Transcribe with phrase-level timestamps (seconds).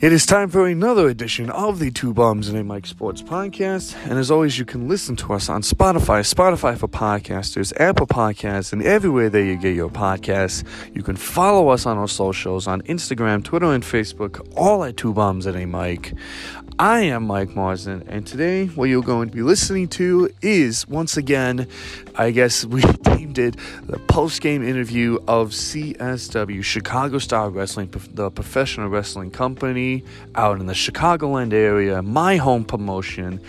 [0.00, 3.94] It is time for another edition of the Two Bums and a Mike Sports Podcast.
[4.08, 8.72] And as always, you can listen to us on Spotify, Spotify for podcasters, Apple Podcasts,
[8.72, 10.64] and everywhere that you get your podcasts.
[10.96, 15.12] You can follow us on our socials on Instagram, Twitter, and Facebook, all at Two
[15.12, 16.14] Bums and a Mike.
[16.80, 21.18] I am Mike Marsden, and today what you're going to be listening to is once
[21.18, 21.68] again,
[22.14, 28.30] I guess we deemed it the post game interview of CSW, Chicago Style Wrestling, the
[28.30, 33.42] professional wrestling company out in the Chicagoland area, my home promotion.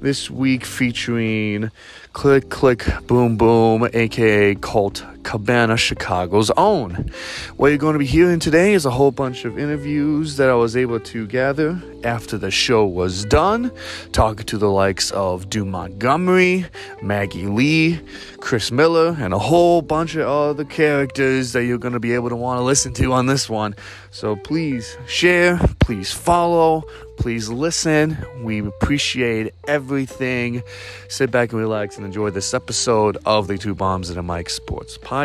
[0.00, 1.70] This week featuring
[2.14, 7.10] Click Click Boom Boom, aka Colt Cabana, Chicago's own.
[7.58, 10.54] What you're going to be hearing today is a whole bunch of interviews that I
[10.54, 13.70] was able to gather after the show was done,
[14.12, 16.64] talking to the likes of Drew Montgomery,
[17.02, 18.00] Maggie Lee,
[18.40, 22.30] Chris Miller, and a whole bunch of other characters that you're going to be able
[22.30, 23.74] to want to listen to on this one.
[24.10, 26.84] So please share, please follow,
[27.18, 28.16] please listen.
[28.42, 30.62] We appreciate everything.
[31.08, 34.48] Sit back and relax and enjoy this episode of the Two Bums and a Mike
[34.48, 35.17] Sports Podcast.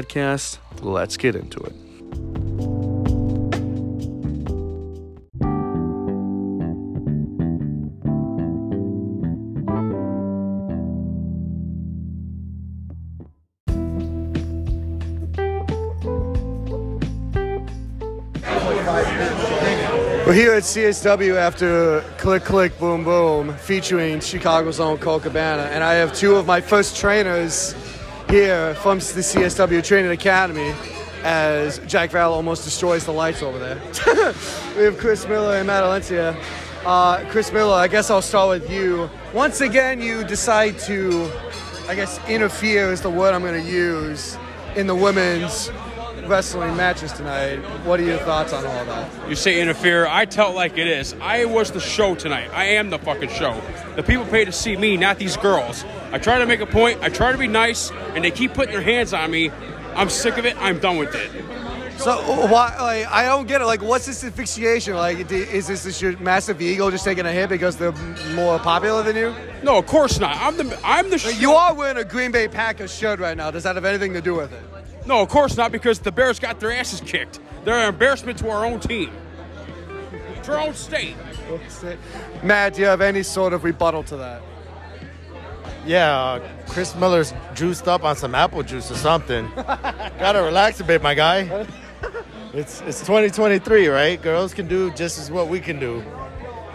[0.81, 1.73] Let's get into it.
[20.25, 25.64] We're here at CSW after Click Click Boom Boom featuring Chicago's own Colt Cabana.
[25.64, 27.75] And I have two of my first trainers
[28.34, 30.73] here from the CSW Training Academy
[31.22, 33.76] as Jack Val almost destroys the lights over there.
[34.76, 36.36] we have Chris Miller and Matt Alencia.
[36.84, 39.08] Uh, Chris Miller, I guess I'll start with you.
[39.36, 41.31] Once again, you decide to,
[41.88, 44.36] I guess, interfere is the word I'm going to use
[44.76, 45.70] in the women's
[46.27, 47.58] wrestling matches tonight.
[47.86, 49.30] What are your thoughts on all that?
[49.30, 50.08] You say interfere.
[50.08, 51.14] I tell it like it is.
[51.21, 52.49] I was the show tonight.
[52.53, 53.59] I am the fucking show.
[53.95, 55.86] The people pay to see me, not these girls.
[56.11, 57.02] I try to make a point.
[57.02, 59.52] I try to be nice, and they keep putting their hands on me.
[59.95, 60.55] I'm sick of it.
[60.59, 61.31] I'm done with it.
[61.98, 62.17] So
[62.48, 62.75] why?
[62.80, 63.65] Like, I don't get it.
[63.65, 64.95] Like, what's this asphyxiation?
[64.95, 67.93] Like, is this, this your massive ego just taking a hit because they're
[68.33, 69.33] more popular than you?
[69.61, 70.36] No, of course not.
[70.37, 71.17] I'm the I'm the.
[71.23, 73.52] Like, you are wearing a Green Bay Packers shirt right now.
[73.52, 74.61] Does that have anything to do with it?
[75.05, 77.39] No, of course not, because the Bears got their asses kicked.
[77.65, 79.11] They're an embarrassment to our own team,
[80.43, 81.15] to our own state.
[82.41, 84.42] Matt, do you have any sort of rebuttal to that?
[85.86, 89.49] Yeah, uh, Chris Miller's juiced up on some apple juice or something.
[89.55, 91.67] Gotta relax a bit, my guy.
[92.53, 94.21] It's it's 2023, right?
[94.21, 96.03] Girls can do just as what we can do,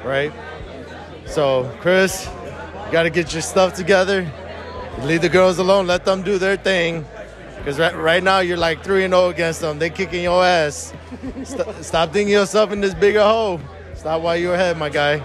[0.05, 0.33] right?
[1.27, 4.31] So, Chris, you gotta get your stuff together.
[5.03, 5.87] Leave the girls alone.
[5.87, 7.05] Let them do their thing.
[7.69, 9.79] Because right, right now you're like 3 and 0 against them.
[9.79, 10.95] They're kicking your ass.
[11.45, 13.61] St- stop digging yourself in this bigger hole.
[13.95, 15.23] Stop while you're ahead, my guy.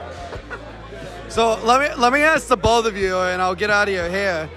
[1.30, 3.94] So let me let me ask the both of you, and I'll get out of
[3.94, 4.48] your hair.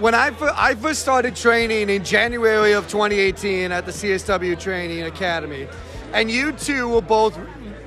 [0.00, 5.68] When I, I first started training in January of 2018 at the CSW Training Academy,
[6.14, 7.38] and you two were both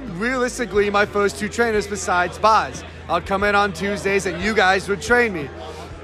[0.10, 2.84] realistically my first two trainers besides Boz.
[3.10, 5.50] I'd come in on Tuesdays, and you guys would train me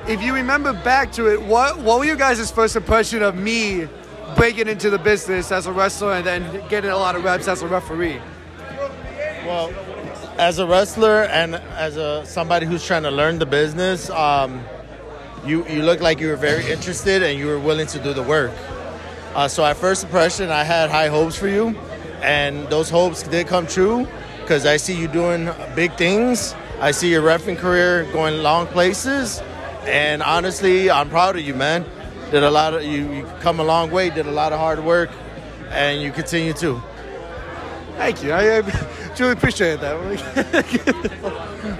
[0.07, 3.87] if you remember back to it, what what were you guys' first impression of me
[4.35, 7.61] breaking into the business as a wrestler and then getting a lot of reps as
[7.63, 8.19] a referee?
[9.45, 9.73] Well,
[10.37, 14.63] as a wrestler and as a somebody who's trying to learn the business, um,
[15.43, 18.23] you you look like you were very interested and you were willing to do the
[18.23, 18.51] work.
[19.33, 21.69] Uh, so at first impression, I had high hopes for you,
[22.21, 24.07] and those hopes did come true
[24.41, 26.53] because I see you doing big things.
[26.79, 29.41] I see your refing career going long places
[29.85, 31.85] and honestly, I'm proud of you, man.
[32.31, 34.09] Did a lot of you, you come a long way.
[34.09, 35.09] Did a lot of hard work,
[35.69, 36.81] and you continue to.
[37.97, 38.31] Thank you.
[38.31, 38.61] I, I
[39.15, 39.95] truly appreciate that.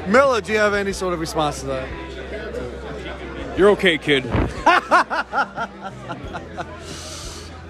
[0.08, 1.90] Miller, do you have any sort of response to that?
[3.58, 4.26] You're okay, kid.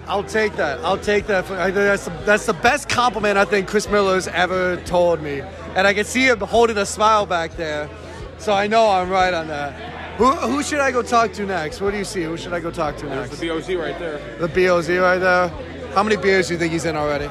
[0.07, 0.79] I'll take that.
[0.81, 1.47] I'll take that.
[1.47, 5.41] That's the, that's the best compliment I think Chris Miller's ever told me.
[5.75, 7.89] And I can see him holding a smile back there.
[8.37, 9.94] So I know I'm right on that.
[10.17, 11.81] Who, who should I go talk to next?
[11.81, 12.23] What do you see?
[12.23, 13.37] Who should I go talk to next?
[13.37, 14.37] There's the BOZ right there.
[14.37, 15.49] The BOZ right there.
[15.93, 17.27] How many beers do you think he's in already?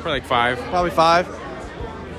[0.00, 0.58] Probably like five.
[0.70, 1.26] Probably five.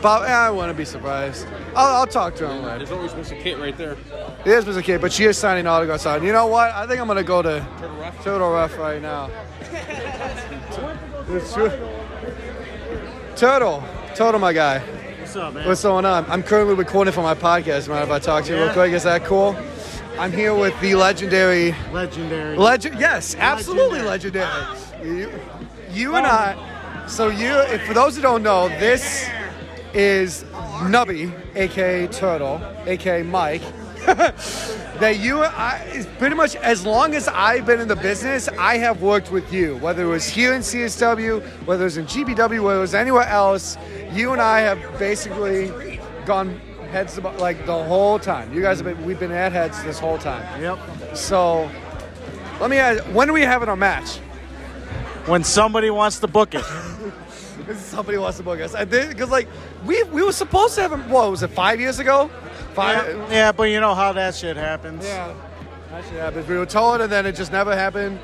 [0.02, 1.48] But yeah, I wouldn't be surprised.
[1.76, 2.64] I'll, I'll talk to him.
[2.64, 3.40] There's always Mr.
[3.42, 3.98] Kit right there.
[4.46, 4.84] There's Mr.
[4.84, 6.24] Kit, but she is signing autographs on.
[6.24, 6.72] You know what?
[6.72, 9.30] I think I'm gonna go to Turtle Ref, Turtle Ref right now.
[13.36, 13.84] Turtle,
[14.16, 14.80] Turtle, my guy.
[14.80, 15.68] What's up, man?
[15.68, 16.26] What's going on?
[16.30, 17.88] I'm currently recording for my podcast.
[17.88, 18.94] Mind if I talk to you real quick?
[18.94, 19.56] Is that cool?
[20.20, 22.58] I'm here with the legendary Legendary.
[22.58, 24.78] Legend, yes, absolutely legendary.
[25.02, 25.32] You,
[25.92, 27.08] you and I.
[27.08, 29.30] So you, if, for those who don't know, this
[29.94, 30.44] is
[30.84, 33.62] Nubby, aka Turtle, aka Mike.
[34.06, 38.76] that you, I, is pretty much as long as I've been in the business, I
[38.76, 39.78] have worked with you.
[39.78, 43.28] Whether it was here in CSW, whether it was in GBW, whether it was anywhere
[43.30, 43.78] else,
[44.12, 46.60] you and I have basically gone
[46.92, 48.54] heads like the whole time.
[48.54, 50.62] You guys have been, we've been at heads this whole time.
[50.62, 50.80] Yep.
[51.16, 51.70] So,
[52.60, 54.18] let me ask, when are we having our match?
[55.26, 56.66] When somebody wants to book it.
[57.76, 58.74] Somebody wants to book us.
[58.74, 59.48] I did Because, like,
[59.86, 62.30] we, we were supposed to have him, what, was it five years ago?
[62.74, 63.08] Five?
[63.08, 65.06] yeah, yeah, but you know how that shit happens.
[65.06, 65.34] Yeah,
[65.92, 66.48] that shit happens.
[66.48, 68.20] We were told, and then it just never happened.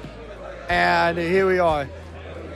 [0.67, 1.87] And here we are.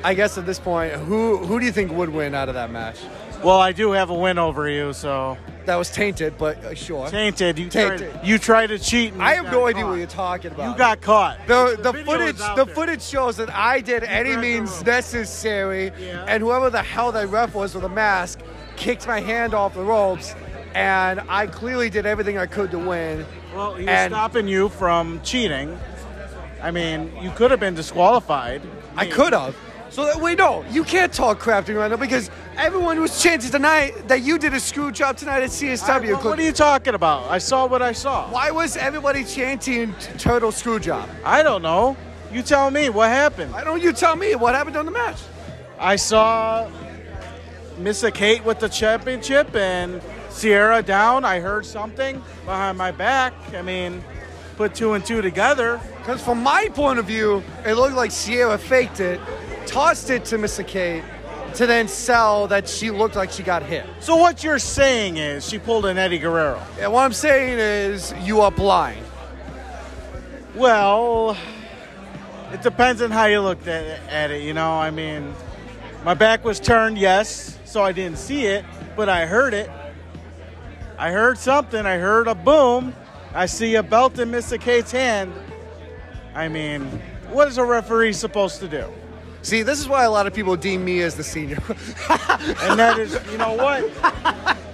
[0.03, 2.71] I guess at this point, who who do you think would win out of that
[2.71, 2.97] match?
[3.43, 5.37] Well, I do have a win over you, so
[5.69, 7.07] That was tainted, but uh, sure.
[7.09, 7.59] tainted.
[7.59, 8.11] You Tainted.
[8.11, 8.25] tried.
[8.27, 9.13] You tried to cheat.
[9.13, 9.89] And I you have got no idea caught.
[9.91, 10.71] what you're talking about.
[10.71, 11.37] You got caught.
[11.45, 12.35] the the, video footage.
[12.37, 12.73] is out The there.
[12.73, 16.25] footage shows that I did any the means necessary, Yeah.
[16.27, 18.39] and whoever the hell that ref was with a mask
[18.77, 20.33] kicked my hand off the ropes,
[20.73, 23.23] and I clearly did everything I could to win.
[23.55, 25.79] Well, he was And- stopping you from cheating.
[26.63, 28.63] I mean, you could have been disqualified.
[28.97, 29.55] I could have.
[29.91, 33.23] So that we know you can't talk crap to me right now because everyone was
[33.23, 36.15] chanting tonight that you did a screw job tonight at CSW.
[36.15, 37.23] Well, what are you talking about?
[37.31, 38.29] I saw what I saw.
[38.29, 41.07] Why was everybody chanting turtle screw job?
[41.23, 41.95] I don't know.
[42.33, 43.53] You tell me what happened.
[43.53, 45.19] Why don't you tell me what happened on the match?
[45.79, 46.69] I saw
[47.77, 51.23] Missa Kate with the championship and Sierra down.
[51.23, 53.33] I heard something behind my back.
[53.53, 54.03] I mean,
[54.57, 55.79] put two and two together.
[55.99, 59.21] Because from my point of view, it looked like Sierra faked it,
[59.65, 61.03] tossed it to Missa Kate,
[61.55, 63.85] to then sell that she looked like she got hit.
[63.99, 66.61] So what you're saying is she pulled an Eddie Guerrero.
[66.79, 69.05] And what I'm saying is you are blind.
[70.55, 71.37] Well,
[72.51, 74.43] it depends on how you looked at it, at it.
[74.43, 75.33] You know, I mean,
[76.03, 78.65] my back was turned, yes, so I didn't see it,
[78.95, 79.69] but I heard it.
[80.97, 81.85] I heard something.
[81.85, 82.93] I heard a boom.
[83.33, 85.33] I see a belt in Missa Kate's hand.
[86.33, 86.85] I mean,
[87.29, 88.91] what is a referee supposed to do?
[89.41, 91.59] See, this is why a lot of people deem me as the senior.
[92.61, 93.91] And that is, you know what?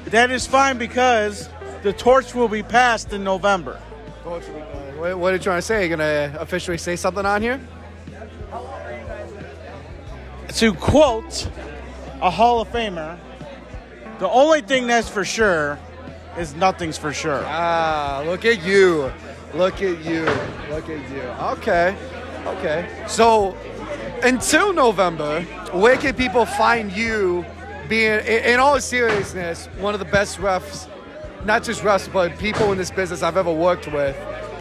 [0.05, 1.49] That is fine because
[1.81, 3.79] the torch will be passed in November.
[4.23, 5.87] what, what are you trying to say?
[5.87, 7.59] You're going to officially say something on here?
[10.55, 11.49] to quote
[12.21, 13.17] a Hall of Famer,
[14.19, 15.77] the only thing that's for sure
[16.37, 17.43] is nothing's for sure.
[17.45, 19.11] Ah, look at you.
[19.53, 20.23] Look at you.
[20.69, 21.21] Look at you.
[21.57, 21.95] Okay.
[22.45, 23.03] Okay.
[23.07, 23.57] So,
[24.23, 25.41] until November,
[25.71, 27.45] where can people find you
[27.89, 30.87] being, in, all seriousness, one of the best refs,
[31.45, 34.15] not just refs, but people in this business I've ever worked with?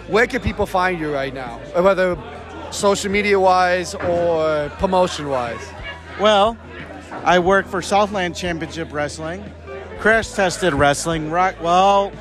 [0.09, 1.59] Where can people find you right now?
[1.81, 2.19] Whether
[2.71, 5.67] social media wise or promotion wise?
[6.21, 6.59] Well,
[7.25, 9.43] I work for Southland Championship Wrestling,
[9.99, 11.31] Crash Tested Wrestling.
[11.31, 11.55] Rock.
[11.62, 12.12] Well,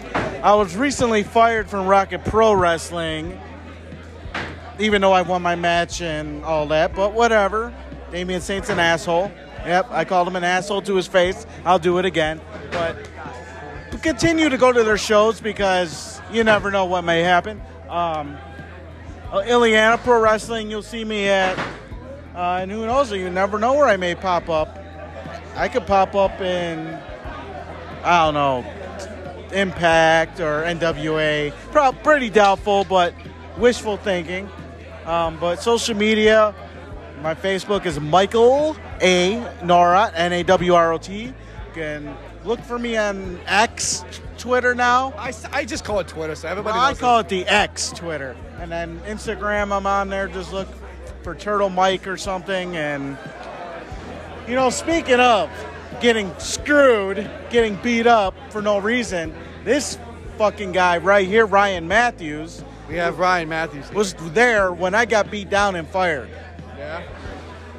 [0.42, 3.40] I was recently fired from Rocket Pro Wrestling,
[4.80, 6.96] even though I won my match and all that.
[6.96, 7.74] But whatever.
[8.12, 9.32] Damian Saint's an asshole.
[9.66, 11.46] Yep, I called him an asshole to his face.
[11.66, 12.42] I'll do it again.
[12.72, 13.10] But
[14.02, 17.62] continue to go to their shows because you never know what may happen.
[17.90, 18.38] Um,
[19.32, 21.58] uh, Ileana Pro Wrestling, you'll see me at
[22.36, 23.12] uh, and who knows?
[23.12, 24.80] You never know where I may pop up.
[25.56, 26.88] I could pop up in,
[28.04, 28.66] I don't know,
[29.52, 31.54] Impact or NWA.
[31.72, 33.14] Probably pretty doubtful, but
[33.56, 34.50] wishful thinking.
[35.06, 36.56] Um, but social media,
[37.22, 39.36] my Facebook is Michael A.
[39.62, 41.24] Nawrot, N A W R O T.
[41.24, 41.34] You
[41.74, 44.04] can look for me on X,
[44.38, 45.14] Twitter now.
[45.18, 48.36] I, I just call it Twitter, so everybody Well, I call it the X Twitter,
[48.60, 49.76] and then Instagram.
[49.76, 50.28] I'm on there.
[50.28, 50.68] Just look
[51.24, 52.76] for Turtle Mike or something.
[52.76, 53.18] And
[54.48, 55.50] you know, speaking of
[56.02, 59.34] getting screwed, getting beat up for no reason,
[59.64, 59.98] this
[60.38, 63.92] fucking guy right here, Ryan Matthews, We have Ryan Matthews.
[63.92, 66.30] was there when I got beat down and fired.
[66.78, 67.02] Yeah.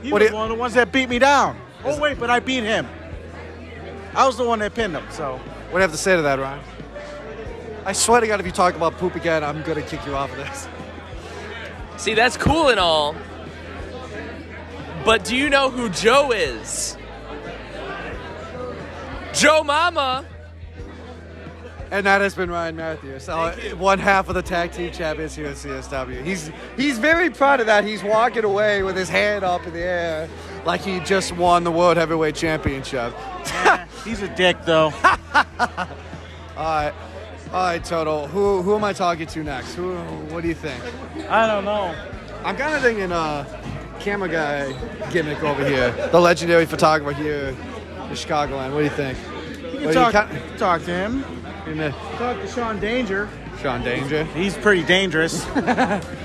[0.03, 1.57] He What was do you- one of the ones that beat me down.
[1.85, 2.89] Oh wait, but I beat him.
[4.15, 5.05] I was the one that pinned him.
[5.11, 6.61] So What do you have to say to that, Ryan?
[7.85, 10.31] I swear to God, if you talk about poop again, I'm gonna kick you off
[10.31, 10.69] of this.
[11.99, 13.15] See, that's cool and all.
[15.05, 16.97] But do you know who Joe is?
[19.35, 20.25] Joe Mama.
[21.95, 25.47] And that has been Ryan Matthews, uh, one half of the tag team champions here
[25.47, 26.25] at CSW.
[26.25, 27.85] He's he's very proud of that.
[27.85, 30.29] He's walking away with his hand up in the air
[30.65, 33.15] like he just won the World Heavyweight Championship.
[34.05, 34.93] he's a dick, though.
[36.57, 36.93] All right,
[37.53, 38.27] all right, Toto.
[38.27, 39.75] Who who am I talking to next?
[39.75, 39.95] Who?
[40.33, 40.83] What do you think?
[41.31, 41.95] I don't know.
[42.45, 43.45] I'm kind of thinking uh,
[44.01, 44.73] camera guy
[45.11, 47.57] gimmick over here, the legendary photographer here in
[48.17, 48.73] Chicagoland.
[48.73, 49.17] What do you think?
[49.19, 51.25] You Well, you talk, can't- talk to him.
[51.67, 53.29] In the- Talk to Sean Danger.
[53.63, 54.25] Sean Danger.
[54.25, 55.45] He's pretty dangerous.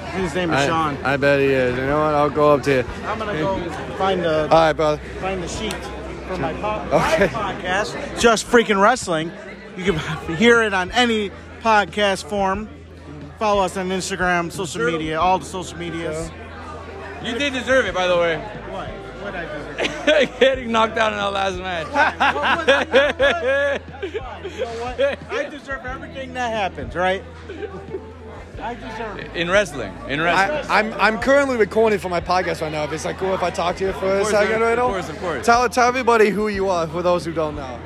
[0.09, 0.97] His name is I, Sean.
[1.03, 1.75] I bet he is.
[1.77, 2.15] You know what?
[2.15, 2.85] I'll go up to you.
[3.05, 3.57] I'm gonna go
[3.97, 4.99] find the All right, brother.
[5.21, 5.73] find the sheet
[6.27, 7.29] for my, po- Okay.
[7.33, 9.31] my podcast, Just Freaking Wrestling.
[9.77, 11.31] You can hear it on any
[11.61, 12.67] podcast form.
[13.37, 16.29] Follow us on Instagram, social media, all the social medias.
[17.23, 18.37] You did deserve it, by the way.
[18.71, 18.89] What?
[19.31, 20.31] What I do?
[20.39, 21.87] Getting knocked out in our last match.
[22.19, 25.19] What was You know what?
[25.29, 27.23] I deserve everything that happens, right?
[28.61, 29.35] I deserve it.
[29.35, 29.93] in wrestling.
[30.07, 30.69] In wrestling.
[30.71, 32.83] I, I'm I'm currently recording for my podcast right now.
[32.83, 34.61] If it's like cool if I talk to you for a second man.
[34.61, 34.87] right now.
[34.87, 35.45] Of course, of course.
[35.45, 37.79] Tell tell everybody who you are for those who don't know.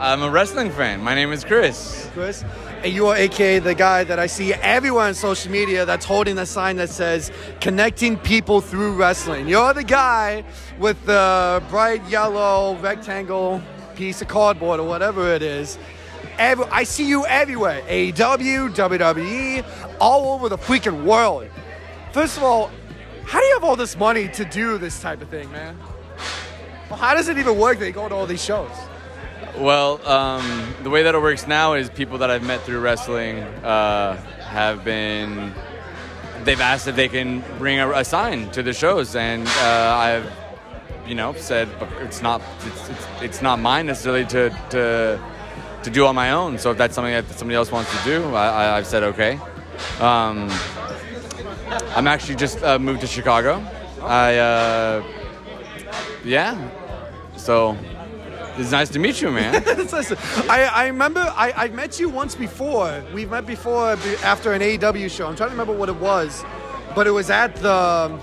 [0.00, 1.02] I'm a wrestling fan.
[1.02, 2.08] My name is Chris.
[2.14, 2.44] Chris,
[2.84, 6.36] and you are AKA the guy that I see everywhere on social media that's holding
[6.36, 9.48] the sign that says connecting people through wrestling.
[9.48, 10.44] You're the guy
[10.78, 13.60] with the bright yellow rectangle
[13.96, 15.76] piece of cardboard or whatever it is.
[16.38, 17.82] Every, I see you everywhere.
[17.88, 19.64] AEW, WWE,
[20.00, 21.48] all over the freaking world.
[22.12, 22.70] First of all,
[23.24, 25.76] how do you have all this money to do this type of thing, man?
[26.88, 28.70] Well, how does it even work that you go to all these shows?
[29.58, 33.40] Well, um, the way that it works now is people that I've met through wrestling
[33.64, 35.52] uh, have been.
[36.44, 40.32] They've asked if they can bring a, a sign to the shows, and uh, I've,
[41.06, 45.20] you know, said "But it's not it's, it's, it's not mine necessarily to, to
[45.82, 46.58] to do on my own.
[46.58, 49.40] So if that's something that somebody else wants to do, I, I've said okay.
[50.00, 50.48] Um,
[51.96, 53.62] I'm actually just uh, moved to Chicago.
[54.02, 55.02] I, uh,
[56.24, 56.56] yeah.
[57.36, 57.76] So
[58.58, 59.62] it's nice to meet you, man.
[59.66, 60.16] Listen,
[60.50, 63.04] I, I remember I, I met you once before.
[63.14, 65.26] We met before after an AEW show.
[65.26, 66.44] I'm trying to remember what it was,
[66.94, 68.18] but it was at the.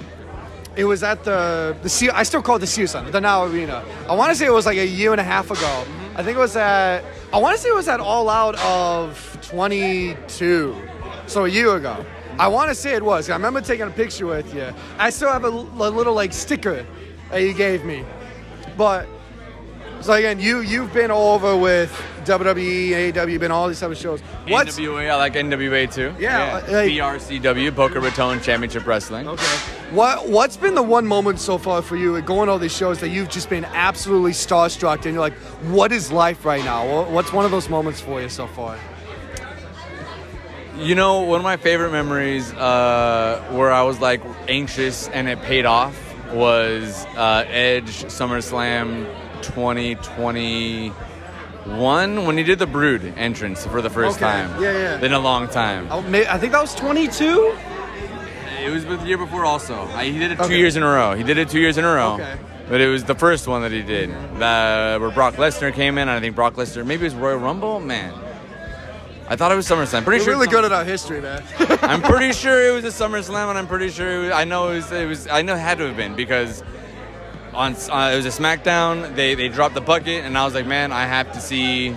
[0.75, 3.83] It was at the the Seal, I still call it the Sears the Now Arena.
[4.09, 5.85] I want to say it was like a year and a half ago.
[6.15, 7.03] I think it was at.
[7.31, 10.75] I want to say it was at All Out of 22,
[11.27, 12.05] so a year ago.
[12.37, 13.29] I want to say it was.
[13.29, 14.73] I remember taking a picture with you.
[14.97, 16.85] I still have a little like sticker
[17.31, 18.03] that you gave me,
[18.75, 19.07] but
[20.05, 21.91] so again, you you've been all over with
[22.25, 24.21] WWE, AEW, you've been all these type of shows.
[24.47, 26.13] What's NWA, I like NWA too.
[26.19, 29.27] Yeah, like- BRCW, Boca Raton Championship Wrestling.
[29.27, 29.43] okay?
[29.91, 32.75] What what's been the one moment so far for you at going to all these
[32.75, 35.33] shows that you've just been absolutely starstruck and you're like,
[35.73, 36.85] what is life right now?
[36.87, 38.77] Wha- What's one of those moments for you so far?
[40.77, 45.41] You know, one of my favorite memories uh, where I was like anxious and it
[45.41, 45.95] paid off
[46.33, 49.05] was uh, Edge SummerSlam
[49.45, 54.61] 2021 when he did the Brood entrance for the first Okay, time.
[54.61, 55.05] yeah, yeah.
[55.05, 55.87] In a long time.
[55.91, 57.55] Oh, I, think that was 22.
[58.63, 59.85] It was the year before also.
[59.97, 60.57] He did it two Okay.
[60.57, 61.13] years in a row.
[61.15, 62.13] He did it two years in a row.
[62.15, 62.35] Okay.
[62.67, 64.09] But it was the first one that he did.
[64.39, 67.37] The, where Brock Lesnar came in, and I think Brock Lesnar, maybe it was Royal
[67.37, 67.79] Rumble?
[67.79, 68.11] Man.
[69.27, 70.03] I thought it was SummerSlam.
[70.03, 71.43] Pretty We're sure really good at our history, man.
[71.81, 74.69] I'm pretty sure it was a SummerSlam, and I'm pretty sure it was, I know
[74.69, 75.27] it was, it was.
[75.27, 76.63] I know it had to have been because
[77.55, 79.15] on uh, it was a SmackDown.
[79.15, 81.95] They they dropped the bucket, and I was like, man, I have to see.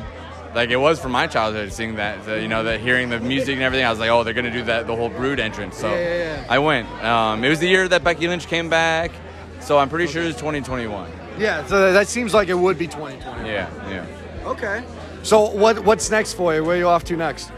[0.54, 3.62] Like it was from my childhood, seeing that, you know, the hearing the music and
[3.62, 3.84] everything.
[3.84, 5.76] I was like, oh, they're gonna do that, the whole Brood entrance.
[5.76, 6.46] So Yeah, yeah, yeah.
[6.48, 6.88] I went.
[7.04, 9.12] Um, it was the year that Becky Lynch came back,
[9.60, 11.10] so I'm pretty sure it was 2021.
[11.38, 13.46] yeah, so that seems like it would be 2020.
[13.46, 14.06] Yeah, yeah.
[14.46, 14.82] Okay.
[15.22, 16.64] So what what's next for you?
[16.64, 17.52] Where are you off to next?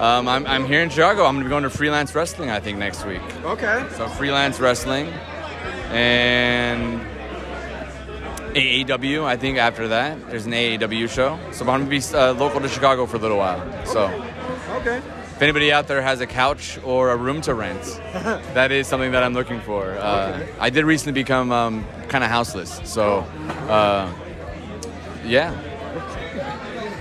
[0.00, 1.24] Um, I'm, I'm here in Chicago.
[1.24, 3.22] I'm gonna be going to freelance wrestling, I think, next week.
[3.44, 3.86] Okay.
[3.96, 5.06] So freelance wrestling
[5.92, 7.00] and
[8.56, 9.24] AAW.
[9.24, 11.38] I think after that there's an AAW show.
[11.52, 13.60] So I'm gonna be uh, local to Chicago for a little while.
[13.86, 14.06] So
[14.76, 14.96] Okay.
[14.98, 17.82] if anybody out there has a couch or a room to rent,
[18.54, 19.90] that is something that I'm looking for.
[19.92, 22.80] Uh, I did recently become um, kind of houseless.
[22.84, 23.18] So
[23.68, 24.12] uh,
[25.24, 25.54] yeah.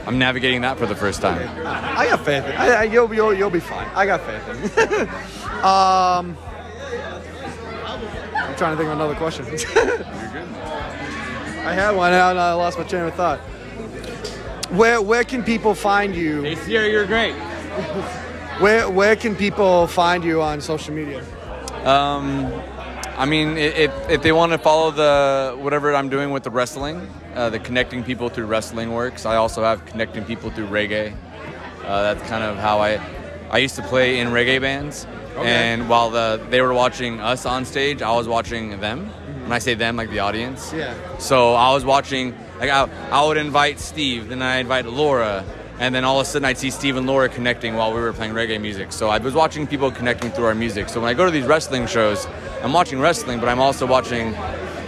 [0.08, 1.42] I'm navigating that for the first time.
[1.66, 2.44] I got faith.
[2.44, 3.88] I, I, you'll, you'll, you'll be fine.
[3.96, 5.10] I got faith.
[5.56, 6.38] Um,
[8.36, 9.46] I'm trying to think of another question.
[11.66, 13.40] I had one and I lost my train of thought.
[14.70, 16.44] Where where can people find you?
[16.44, 17.34] Hey Sierra, you're great.
[18.60, 21.22] Where where can people find you on social media?
[21.84, 22.54] Um,
[23.18, 27.10] I mean, if, if they want to follow the whatever I'm doing with the wrestling,
[27.34, 29.26] uh, the connecting people through wrestling works.
[29.26, 31.14] I also have connecting people through reggae.
[31.84, 33.02] Uh, that's kind of how I
[33.52, 35.06] I used to play in reggae bands,
[35.38, 39.12] and while the they were watching us on stage, I was watching them.
[39.46, 40.74] When I say them, like the audience.
[40.74, 40.96] Yeah.
[41.20, 45.46] So I was watching, like I, I would invite Steve, then I invite Laura,
[45.78, 48.12] and then all of a sudden I'd see Steve and Laura connecting while we were
[48.12, 48.92] playing reggae music.
[48.92, 50.90] So I was watching people connecting through our music.
[50.90, 52.26] So when I go to these wrestling shows,
[52.64, 54.30] I'm watching wrestling, but I'm also watching,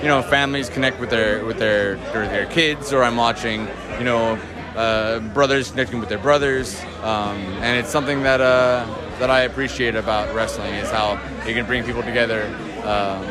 [0.02, 3.68] you know, families connect with their with their their, their kids, or I'm watching,
[4.00, 4.40] you know,
[4.76, 8.88] uh, brothers connecting with their brothers, um, and it's something that uh,
[9.20, 12.48] that I appreciate about wrestling is how it can bring people together
[12.84, 13.24] um,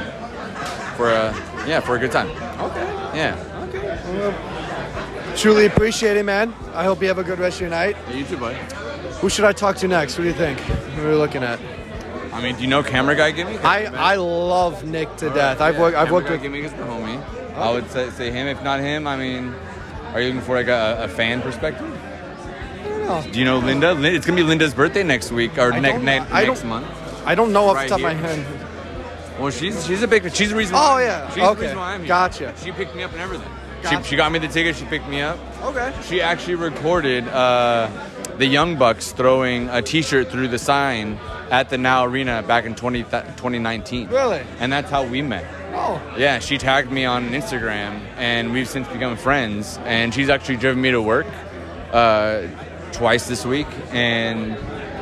[0.96, 1.32] for a
[1.66, 2.28] yeah for a good time.
[2.60, 2.84] Okay.
[3.14, 4.00] Yeah, Okay.
[4.18, 6.54] Well, truly appreciate it, man.
[6.74, 7.96] I hope you have a good rest of your night.
[8.12, 8.58] you too, buddy.
[9.20, 10.18] Who should I talk to next?
[10.18, 10.58] What do you think?
[10.60, 11.58] Who are we looking at?
[12.32, 13.64] I mean, do you know camera guy Gimmick?
[13.64, 15.60] I, I love Nick to death.
[15.60, 17.22] I've worked I've Camera worked guy with Gimmick is the homie.
[17.56, 17.62] Oh.
[17.62, 18.46] I would say, say him.
[18.46, 19.54] If not him, I mean,
[20.12, 21.88] are you looking for like a, a fan perspective?
[23.06, 23.24] know.
[23.32, 23.96] Do you know Linda?
[24.02, 26.86] It's gonna be Linda's birthday next week or I ne- ne- next month.
[27.24, 28.65] I don't know off Right the top of my head.
[29.38, 30.74] Well, she's she's a big she's the reason.
[30.76, 31.20] Oh, I'm yeah.
[31.20, 31.28] here.
[31.28, 31.60] she's the Okay.
[31.62, 32.08] reason why I'm here.
[32.08, 32.54] Gotcha.
[32.62, 33.48] She picked me up and everything.
[33.82, 34.02] Gotcha.
[34.02, 34.76] She, she got me the ticket.
[34.76, 35.38] She picked me up.
[35.62, 35.92] Okay.
[36.04, 37.90] She actually recorded uh,
[38.38, 41.18] the Young Bucks throwing a T-shirt through the sign
[41.50, 44.08] at the Now Arena back in 20, 2019.
[44.08, 44.42] Really?
[44.58, 45.44] And that's how we met.
[45.74, 46.00] Oh.
[46.16, 49.78] Yeah, she tagged me on Instagram, and we've since become friends.
[49.84, 51.26] And she's actually driven me to work
[51.92, 52.46] uh,
[52.92, 53.66] twice this week.
[53.92, 54.48] And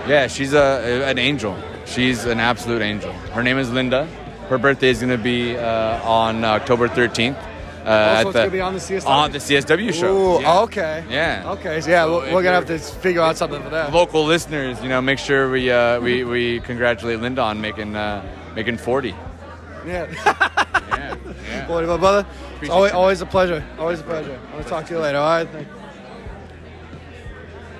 [0.08, 1.56] yeah, she's a, an angel.
[1.86, 3.12] She's an absolute angel.
[3.12, 4.08] Her name is Linda.
[4.48, 7.36] Her birthday is going to be uh, on October 13th.
[7.84, 9.06] Uh, Also, it's gonna be on the CSW?
[9.06, 10.38] On the CSW show.
[10.38, 10.60] Ooh, Yeah.
[10.62, 11.04] okay.
[11.10, 11.52] Yeah.
[11.52, 11.82] Okay.
[11.82, 13.92] So yeah, So we're, we're gonna have to figure out something for that.
[13.92, 18.24] Local listeners, you know, make sure we uh, we, we congratulate Linda on making uh,
[18.56, 19.08] making 40.
[19.10, 19.16] Yeah.
[19.86, 20.06] Yeah.
[21.50, 21.66] yeah.
[21.66, 22.26] Boy, my brother.
[22.62, 23.62] It's always, always a pleasure.
[23.78, 24.38] Always a pleasure.
[24.46, 25.18] I'm gonna talk to you later.
[25.18, 25.48] All right.
[25.50, 25.68] Thank-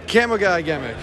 [0.07, 0.97] Camera guy gimmick.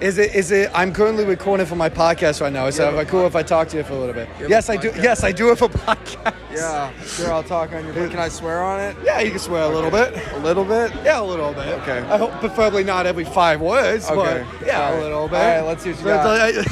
[0.00, 0.32] Is it?
[0.34, 0.70] Is it?
[0.74, 2.66] I'm currently recording for my podcast right now.
[2.66, 4.28] Is that cool if I talk to you for a little bit?
[4.48, 4.92] Yes, I do.
[4.96, 6.34] Yes, I do it for podcast.
[6.54, 7.32] Yeah, sure.
[7.32, 8.08] I'll talk on your.
[8.08, 8.96] Can I swear on it?
[9.02, 10.14] Yeah, you can swear a little bit.
[10.34, 10.92] A little bit.
[11.04, 11.66] Yeah, a little bit.
[11.80, 11.98] Okay.
[11.98, 14.44] I hope preferably not every five words, Okay.
[14.60, 15.36] but yeah, a little bit.
[15.40, 16.64] All right, let's see what you But,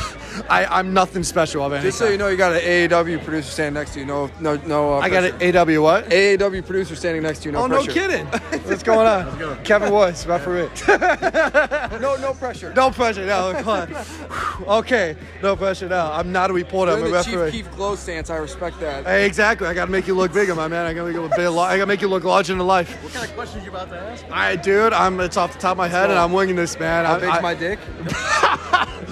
[0.48, 3.50] I, I'm nothing special of any Just so you know, you got an AAW producer
[3.50, 4.06] standing next to you.
[4.06, 4.94] No, no, no.
[4.94, 6.08] Uh, I got an AW what?
[6.10, 7.52] AAW producer standing next to you.
[7.52, 8.26] No oh, no kidding.
[8.66, 9.64] What's going on?
[9.64, 10.68] Kevin Woods, referee.
[12.00, 12.72] No, no pressure.
[12.74, 13.52] No pressure, no.
[13.62, 14.78] Come on.
[14.80, 16.12] okay, no pressure now.
[16.12, 16.92] I'm not a reporter.
[16.92, 17.50] You're I'm in a the Chief referee.
[17.52, 18.30] Keef glow stance.
[18.30, 19.04] I respect that.
[19.04, 19.66] Hey, exactly.
[19.66, 20.86] I got to make you look bigger, my man.
[20.86, 21.46] I got to make you look big.
[21.46, 23.02] I got to make you look larger than life.
[23.02, 24.24] What kind of questions you about to ask?
[24.24, 24.92] All right, dude.
[24.92, 25.18] I'm.
[25.20, 27.04] It's off the top of my head, and I'm winging this, man.
[27.04, 27.78] How I- big's I- my dick?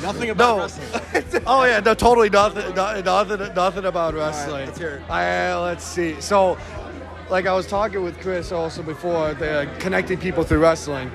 [0.03, 0.63] Nothing about No.
[0.63, 1.14] wrestling.
[1.47, 4.67] oh yeah, no, totally nothing, nothing, nothing about wrestling.
[4.67, 5.11] let's hear it.
[5.11, 6.21] I, uh, let's see.
[6.21, 6.59] So,
[7.31, 11.11] like I was talking with Chris also before, the connecting people through wrestling.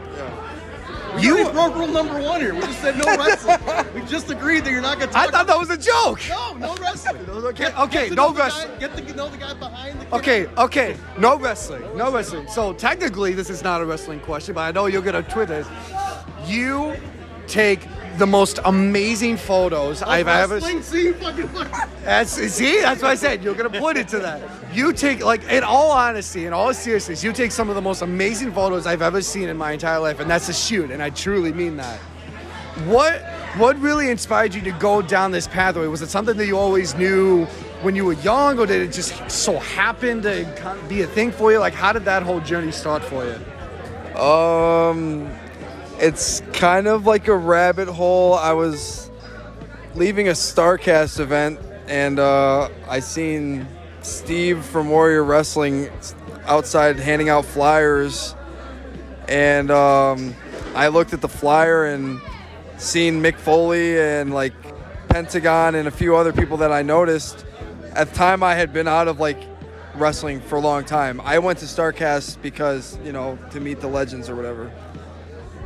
[1.17, 2.53] You already broke rule number one here.
[2.53, 3.93] We just said no wrestling.
[3.95, 6.21] we just agreed that you're not going to I thought that was a joke.
[6.29, 7.25] no, no wrestling.
[7.49, 8.79] Okay, okay, to no the guy- wrestling.
[8.79, 10.15] Get to know the guy behind the.
[10.15, 12.47] Okay, okay, no wrestling, no wrestling.
[12.47, 15.67] So technically, this is not a wrestling question, but I know you're gonna tweet this.
[16.45, 16.95] You
[17.47, 17.87] take
[18.19, 20.61] the most amazing photos I've ever.
[20.61, 20.83] seen.
[20.83, 21.89] see, fucking, fucking.
[22.03, 23.43] That's see, that's what I said.
[23.43, 24.41] You're gonna point it to that.
[24.73, 28.01] You take like, in all honesty, in all seriousness, you take some of the most
[28.01, 31.09] amazing photos I've ever seen in my entire life, and that's a shoot, and I
[31.09, 31.99] truly mean that.
[32.85, 33.21] What
[33.57, 35.87] what really inspired you to go down this pathway?
[35.87, 37.45] Was it something that you always knew
[37.81, 41.51] when you were young, or did it just so happen to be a thing for
[41.51, 41.59] you?
[41.59, 44.19] Like, how did that whole journey start for you?
[44.21, 45.29] Um,
[45.99, 48.33] it's kind of like a rabbit hole.
[48.33, 49.09] I was
[49.95, 53.67] leaving a Starcast event, and uh, I seen
[54.01, 55.89] Steve from Warrior Wrestling
[56.45, 58.33] outside handing out flyers,
[59.27, 60.35] and um,
[60.73, 62.21] I looked at the flyer and
[62.77, 64.53] seen Mick Foley and like
[65.09, 67.45] Pentagon and a few other people that I noticed.
[67.93, 69.41] At the time, I had been out of like
[69.95, 71.19] wrestling for a long time.
[71.21, 74.71] I went to Starcast because you know to meet the legends or whatever.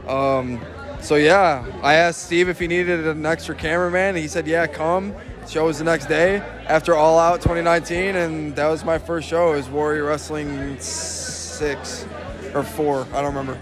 [0.08, 0.60] Um,
[1.02, 4.16] so yeah, I asked Steve if he needed an extra cameraman.
[4.16, 5.14] He said, "Yeah, come."
[5.48, 6.38] Show was the next day
[6.68, 9.52] after All Out 2019, and that was my first show.
[9.54, 12.06] It was Warrior Wrestling six
[12.54, 13.06] or four.
[13.14, 13.60] I don't remember.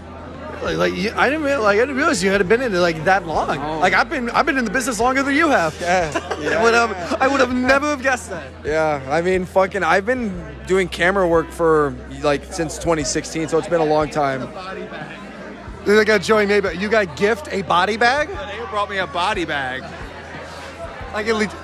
[0.62, 2.78] Like, like you, I didn't realize, like, I didn't realize you had been in it
[2.78, 3.58] like that long.
[3.80, 5.76] Like I've been I've been in the business longer than you have.
[5.80, 6.12] Yeah,
[6.58, 8.48] I would have I would have never have guessed that.
[8.64, 10.32] Yeah, I mean, fucking, I've been
[10.68, 14.42] doing camera work for like since 2016, so it's been a long time.
[15.84, 16.76] They got Joey Maybe.
[16.76, 18.28] You got gift a body bag?
[18.28, 19.82] They brought me a body bag.
[21.12, 21.56] Like at least.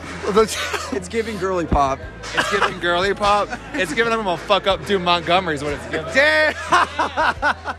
[0.93, 2.01] It's giving girly pop.
[2.35, 3.49] It's giving girly pop.
[3.75, 6.13] It's giving them a fuck up to Montgomery is what it's giving.
[6.13, 6.55] Damn.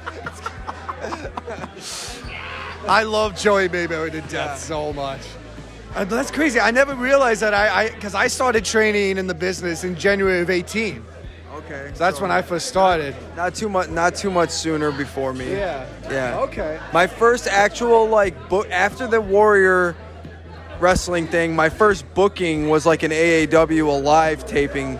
[2.88, 5.21] I love Joey Mayberry to death so much.
[5.95, 6.60] Uh, that's crazy.
[6.60, 10.49] I never realized that I because I, started training in the business in January of
[10.49, 11.04] 18.
[11.69, 13.15] Okay, So that's when I first started.
[13.36, 15.51] not too much, not too much sooner before me.
[15.51, 15.88] Yeah.
[16.10, 16.39] Yeah.
[16.39, 16.79] Okay.
[16.93, 19.95] My first actual like book after the Warrior
[20.79, 24.97] wrestling thing, my first booking was like an AAW a live taping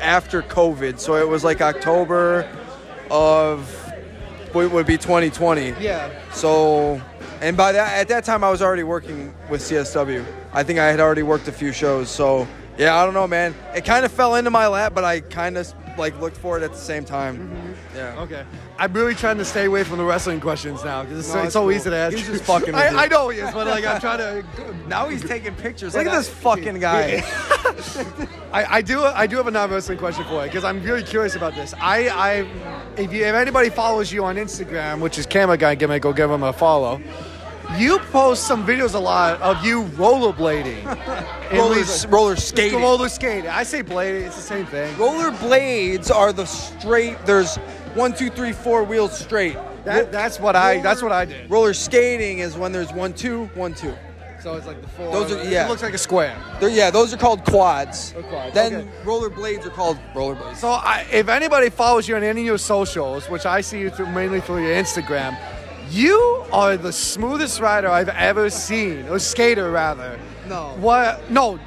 [0.00, 1.00] after COVID.
[1.00, 2.48] So it was like October
[3.10, 3.68] of
[4.54, 5.74] would, would be 2020.
[5.80, 6.12] Yeah.
[6.32, 7.00] So,
[7.40, 10.24] and by that at that time I was already working with CSW.
[10.52, 12.08] I think I had already worked a few shows.
[12.08, 12.46] So
[12.78, 13.56] yeah, I don't know, man.
[13.74, 16.62] It kind of fell into my lap, but I kind of like looked for it
[16.62, 17.36] at the same time.
[17.38, 17.96] Mm-hmm.
[17.96, 18.20] Yeah.
[18.22, 18.44] Okay.
[18.78, 21.42] I'm really trying to stay away from the wrestling questions now because it's, No, so-
[21.44, 21.72] it's so cool.
[21.72, 22.16] easy to ask.
[22.16, 23.04] He's just fucking I.
[23.04, 24.44] I know he is, but like I'm trying to.
[24.88, 25.94] Now he's taking pictures.
[25.94, 27.22] Like Look at this fucking guy.
[28.52, 31.34] I, I do I do have a non-wrestling question for you because I'm really curious
[31.36, 31.74] about this.
[31.74, 32.30] I, I
[32.96, 36.12] if you if anybody follows you on Instagram, which is Camera Guy, give me go
[36.14, 37.02] give him a follow.
[37.76, 40.84] You post some videos a lot of you rollerblading,
[41.52, 42.80] roller, these- roller skating.
[42.80, 43.48] roller skating.
[43.50, 44.22] I say blading.
[44.26, 44.96] It's the same thing.
[44.96, 47.18] Roller blades are the straight.
[47.26, 47.56] There's
[47.94, 49.56] one, two, three, four wheels straight.
[49.84, 51.50] That, that's what I that's what I did.
[51.50, 53.94] Roller skating is when there's one, two, one, two.
[54.40, 55.12] So it's like the four.
[55.12, 55.68] Those are- It yeah.
[55.68, 56.36] looks like a square.
[56.60, 58.14] They're, yeah, those are called quads.
[58.30, 58.88] Quads, Then okay.
[59.04, 60.58] roller blades are called roller blades.
[60.60, 63.90] So I, if anybody follows you on any of your socials, which I see you
[63.90, 65.36] through, mainly through your Instagram,
[65.90, 70.18] you are the smoothest rider I've ever seen, or skater rather.
[70.48, 70.74] No.
[70.78, 71.30] What?
[71.30, 71.58] No.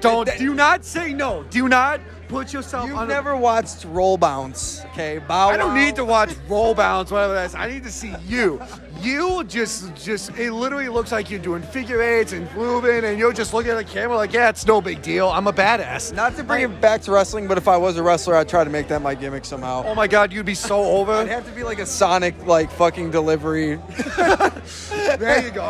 [0.00, 0.26] Don't.
[0.26, 1.44] That- do not say no.
[1.50, 5.18] Do not put yourself on- You've never watched Roll Bounce, okay?
[5.18, 5.74] Bow I don't Wow.
[5.84, 7.54] need to watch roll bounce, whatever that is.
[7.54, 8.60] I need to see you.
[9.00, 13.32] You just, just, it literally looks like you're doing figure eights and moving, and you're
[13.32, 15.28] just looking at the camera like, yeah, it's no big deal.
[15.28, 16.14] I'm a badass.
[16.14, 18.64] Not to bring it back to wrestling, but if I was a wrestler, I'd try
[18.64, 19.84] to make that my gimmick somehow.
[19.86, 21.12] Oh my God, you'd be so over.
[21.12, 23.78] I'd have to be like a Sonic, like fucking delivery.
[25.18, 25.62] There you go.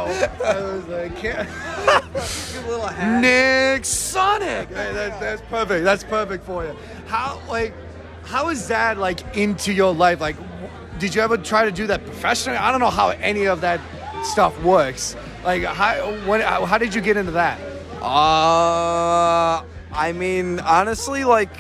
[0.43, 1.49] I was like, can't-
[2.67, 3.21] little hat.
[3.21, 4.69] Nick Sonic.
[4.69, 5.85] Hey, that, that's perfect.
[5.85, 6.75] That's perfect for you.
[7.07, 7.75] How like,
[8.25, 10.21] how is that like into your life?
[10.21, 10.37] Like,
[10.99, 12.59] did you ever try to do that professionally?
[12.59, 13.81] I don't know how any of that
[14.25, 15.17] stuff works.
[15.45, 17.61] Like, how when how did you get into that?
[18.01, 21.51] Uh, I mean, honestly, like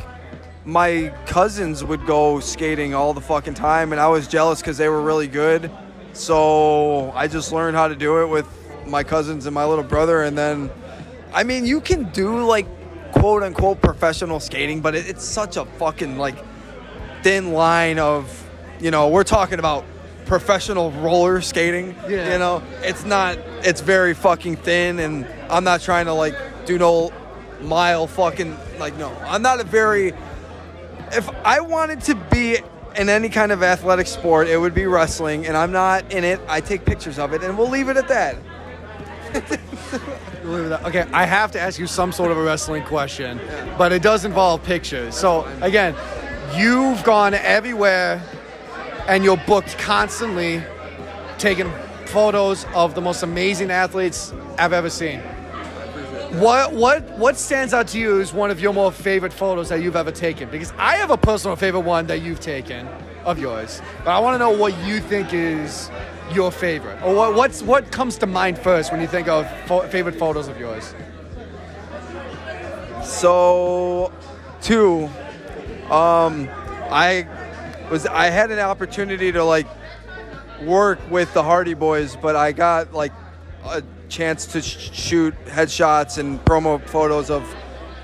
[0.64, 4.88] my cousins would go skating all the fucking time, and I was jealous because they
[4.88, 5.70] were really good.
[6.12, 8.46] So I just learned how to do it with
[8.86, 10.70] my cousins and my little brother, and then,
[11.32, 12.66] I mean, you can do like
[13.12, 16.36] quote unquote professional skating, but it, it's such a fucking like
[17.22, 18.43] thin line of,
[18.84, 19.82] you know, we're talking about
[20.26, 21.96] professional roller skating.
[22.06, 22.34] Yeah.
[22.34, 26.78] You know, it's not, it's very fucking thin, and I'm not trying to like do
[26.78, 27.10] no
[27.62, 29.08] mile fucking, like, no.
[29.24, 30.12] I'm not a very,
[31.12, 32.58] if I wanted to be
[32.94, 36.38] in any kind of athletic sport, it would be wrestling, and I'm not in it.
[36.46, 38.36] I take pictures of it, and we'll leave it at that.
[40.84, 43.40] Okay, I have to ask you some sort of a wrestling question,
[43.78, 45.14] but it does involve pictures.
[45.14, 45.96] So again,
[46.54, 48.22] you've gone everywhere,
[49.06, 50.62] and you're booked constantly,
[51.38, 51.70] taking
[52.06, 55.20] photos of the most amazing athletes I've ever seen.
[56.40, 59.80] What what what stands out to you as one of your more favorite photos that
[59.82, 60.50] you've ever taken?
[60.50, 62.88] Because I have a personal favorite one that you've taken
[63.24, 65.90] of yours, but I want to know what you think is
[66.32, 69.86] your favorite, or what what's what comes to mind first when you think of fo-
[69.88, 70.94] favorite photos of yours.
[73.04, 74.12] So,
[74.60, 75.08] two,
[75.90, 76.48] um,
[76.90, 77.26] I
[77.90, 79.66] was I had an opportunity to like
[80.62, 83.12] work with the Hardy Boys, but I got like
[83.64, 87.54] a chance to sh- shoot headshots and promo photos of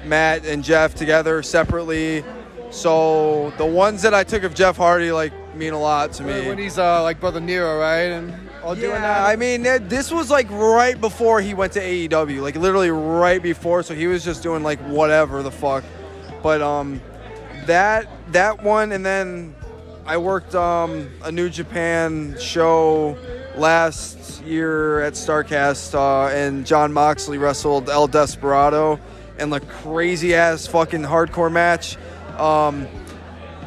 [0.04, 2.24] Matt and Jeff together separately.
[2.70, 6.46] So the ones that I took of Jeff Hardy like mean a lot to me.
[6.46, 9.26] When he's uh, like brother Nero, right, and all doing that.
[9.26, 13.82] I mean, this was like right before he went to AEW, like literally right before.
[13.82, 15.84] So he was just doing like whatever the fuck.
[16.42, 17.00] But um,
[17.66, 19.54] that that one, and then
[20.06, 23.18] I worked um a New Japan show
[23.56, 28.98] last year at Starcast, uh, and Jon Moxley wrestled El Desperado
[29.38, 31.96] in like crazy ass fucking hardcore match.
[32.38, 32.88] Um,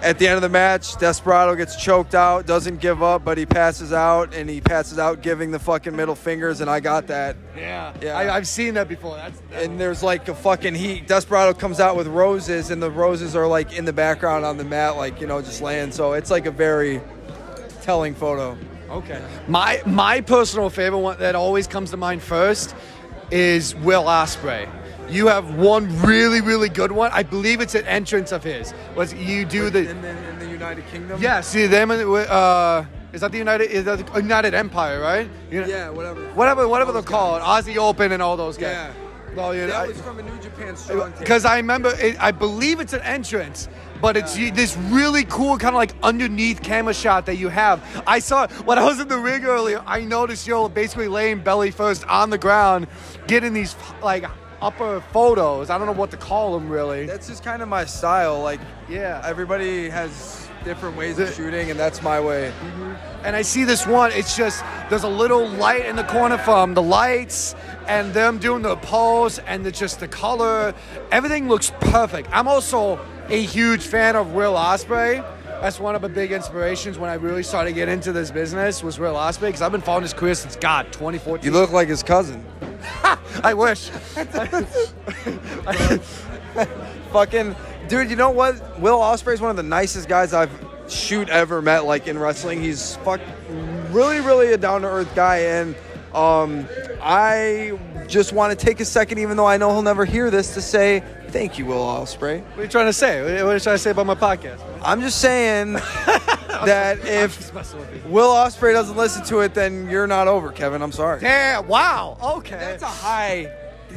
[0.04, 3.46] at the end of the match, Desperado gets choked out, doesn't give up, but he
[3.46, 7.38] passes out, and he passes out giving the fucking middle fingers, and I got that.
[7.56, 8.18] yeah, Yeah.
[8.18, 9.16] I, I've seen that before.
[9.16, 12.92] That's, that's And there's like a fucking he Desperado comes out with roses, and the
[12.92, 15.92] roses are like in the background on the mat, like you know, just laying.
[15.92, 17.02] So it's like a very
[17.82, 18.58] telling photo.
[18.90, 19.24] Okay.
[19.48, 22.76] My my personal favorite one that always comes to mind first
[23.32, 24.70] is Will Ospreay.
[25.10, 27.12] You have one really really good one.
[27.14, 28.74] I believe it's an entrance of his.
[28.96, 31.22] Was you do the in the, in the United Kingdom.
[31.22, 31.42] yeah?
[31.42, 31.92] See them.
[31.92, 33.70] in- Uh, is that the United?
[33.70, 35.00] Is that the United Empire?
[35.00, 35.30] Right?
[35.52, 36.22] You know- Yeah, whatever.
[36.34, 38.72] Whatever whatever they're called, Aussie Open and all those guys.
[38.72, 38.92] Yeah.
[39.36, 39.66] Oh, yeah.
[39.66, 43.02] That was from a New Japan strong because I remember, it, I believe it's an
[43.02, 43.68] entrance,
[44.00, 47.82] but it's you- this really cool kind of like underneath camera shot that you have.
[48.06, 49.82] I saw when I was in the rig earlier.
[49.88, 52.86] I noticed you're basically laying belly first on the ground,
[53.26, 54.24] getting these like
[54.64, 55.70] upper photos.
[55.70, 57.06] I don't know what to call them really.
[57.06, 58.42] That's just kind of my style.
[58.42, 59.22] Like Yeah.
[59.26, 62.54] everybody has different ways of shooting, and that's my way.
[62.62, 63.26] Mm-hmm.
[63.26, 64.12] And I see this one.
[64.14, 67.54] It's just there's a little light in the corner from the lights
[67.88, 70.74] and them doing the pose and the, just the color.
[71.12, 72.30] Everything looks perfect.
[72.32, 72.98] I'm also
[73.28, 75.22] a huge fan of Will Ospreay.
[75.64, 78.84] That's one of the big inspirations when I really started to get into this business
[78.84, 81.46] was Will Ospreay because I've been following his career since God 2014.
[81.46, 82.44] You look like his cousin.
[83.46, 83.88] I wish.
[87.14, 87.56] Fucking
[87.88, 88.78] dude, you know what?
[88.82, 90.52] Will Ospreay is one of the nicest guys I've
[90.90, 91.86] shoot ever met.
[91.86, 93.22] Like in wrestling, he's fuck
[93.92, 95.78] really, really a down to earth guy, and
[96.14, 96.68] um,
[97.02, 100.54] I just want to take a second, even though I know he'll never hear this,
[100.54, 102.42] to say thank you, Will Ospreay.
[102.42, 103.22] What are you trying to say?
[103.22, 104.60] What are you trying to say about my podcast?
[104.84, 105.74] I'm just saying
[106.48, 107.54] that if
[108.06, 110.82] Will Ospreay doesn't listen to it, then you're not over, Kevin.
[110.82, 111.22] I'm sorry.
[111.22, 111.68] Damn!
[111.68, 112.18] Wow.
[112.38, 112.58] Okay.
[112.58, 113.52] That's a high.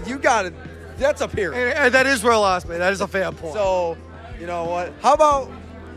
[0.06, 0.54] You got it.
[0.96, 1.52] That's up here.
[1.52, 2.78] And, and that is Will Ospreay.
[2.78, 3.52] That is a fair point.
[3.52, 3.98] So,
[4.40, 4.92] you know what?
[5.02, 5.50] How about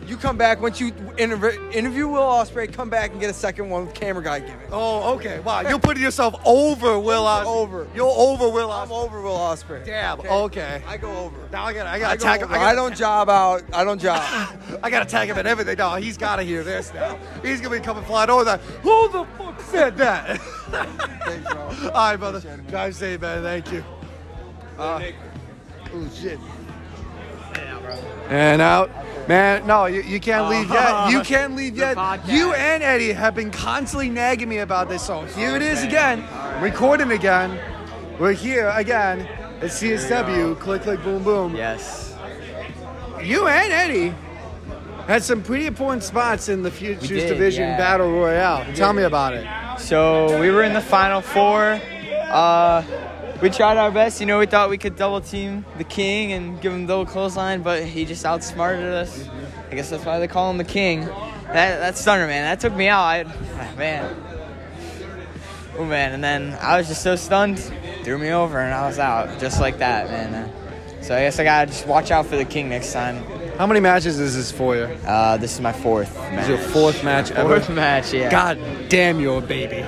[0.06, 2.72] you come back once you interv- interview Will Ospreay.
[2.72, 4.68] come back and get a second one with camera guy gimmick.
[4.72, 5.40] Oh, okay.
[5.40, 7.46] Wow, you're putting yourself over Will Ospreay.
[7.46, 7.88] Over.
[7.94, 9.84] You're over Will I'm over Will Ospreay.
[9.84, 10.20] Damn.
[10.20, 10.82] Okay.
[10.86, 11.36] I go over.
[11.52, 12.48] Now I gotta, I I, gotta go tag him.
[12.50, 13.62] I, I, gotta, don't job out.
[13.72, 14.20] I don't job.
[14.82, 15.76] I gotta tag him in everything.
[15.78, 17.18] No, he's gotta hear this now.
[17.42, 18.60] He's gonna be coming flying over that.
[18.82, 20.40] Who the fuck said that?
[20.40, 21.62] Thanks, bro.
[21.84, 22.40] All right, brother.
[22.68, 23.42] Drive safe, man.
[23.42, 23.84] Thank you.
[24.78, 25.02] Uh,
[25.92, 26.38] oh shit.
[28.28, 28.90] And out.
[29.30, 31.08] Man, no, you, you can't leave yet.
[31.12, 31.96] You can't leave yet.
[32.26, 35.04] You and Eddie have been constantly nagging me about this.
[35.04, 36.24] So here it is again.
[36.60, 37.56] Recording again.
[38.18, 40.58] We're here again at CSW.
[40.58, 41.54] Click, click, boom, boom.
[41.54, 42.12] Yes.
[43.22, 44.12] You and Eddie
[45.06, 47.78] had some pretty important spots in the Futures did, Division yeah.
[47.78, 48.74] Battle Royale.
[48.74, 49.46] Tell me about it.
[49.78, 51.80] So we were in the final four.
[52.28, 52.82] Uh,
[53.42, 54.20] we tried our best.
[54.20, 57.62] You know, we thought we could double team the king and give him double clothesline,
[57.62, 59.28] but he just outsmarted us.
[59.70, 61.00] I guess that's why they call him the king.
[61.00, 62.44] That that stunner, man.
[62.44, 63.02] That took me out.
[63.02, 63.24] I,
[63.76, 64.16] man.
[65.78, 67.58] Oh man, and then I was just so stunned,
[68.02, 70.52] threw me over, and I was out just like that, man.
[71.00, 73.24] So I guess I gotta just watch out for the king next time.
[73.56, 74.82] How many matches is this for you?
[74.82, 76.42] Uh, this is my fourth This match.
[76.42, 77.56] is your fourth match ever.
[77.60, 78.30] Fourth match, yeah.
[78.30, 79.82] God damn, you're a baby.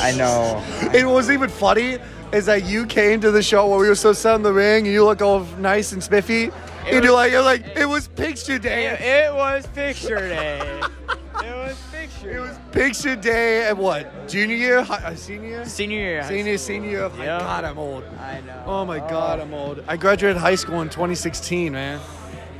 [0.00, 0.62] I know.
[0.94, 1.98] It was even funny
[2.34, 4.84] is that you came to the show where we were so set in the ring
[4.86, 6.50] and you look all nice and spiffy.
[6.86, 8.86] and you're like, you're like, it was picture day.
[8.86, 10.58] It, it was picture day.
[10.58, 12.30] it was picture.
[12.30, 12.36] Day.
[12.36, 14.28] It was picture day at what?
[14.28, 14.82] Junior year?
[14.82, 16.24] Hi- uh, senior senior year.
[16.24, 17.02] Senior, senior year.
[17.04, 17.38] of- Yeah.
[17.38, 18.02] God, I'm old.
[18.18, 18.62] I know.
[18.66, 19.84] Oh my God, I'm old.
[19.86, 22.00] I graduated high school in 2016, man.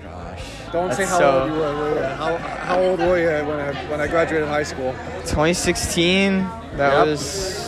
[0.02, 0.42] gosh.
[0.70, 1.94] Don't say how so- old you were.
[1.94, 2.06] were?
[2.14, 4.92] How, how old were you when I, when I graduated high school?
[5.24, 6.38] 2016.
[6.76, 7.06] That Yep.
[7.06, 7.64] was.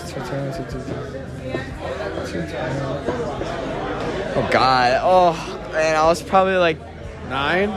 [4.36, 5.00] Oh God.
[5.02, 6.78] Oh man, I was probably like.
[7.28, 7.70] Nine?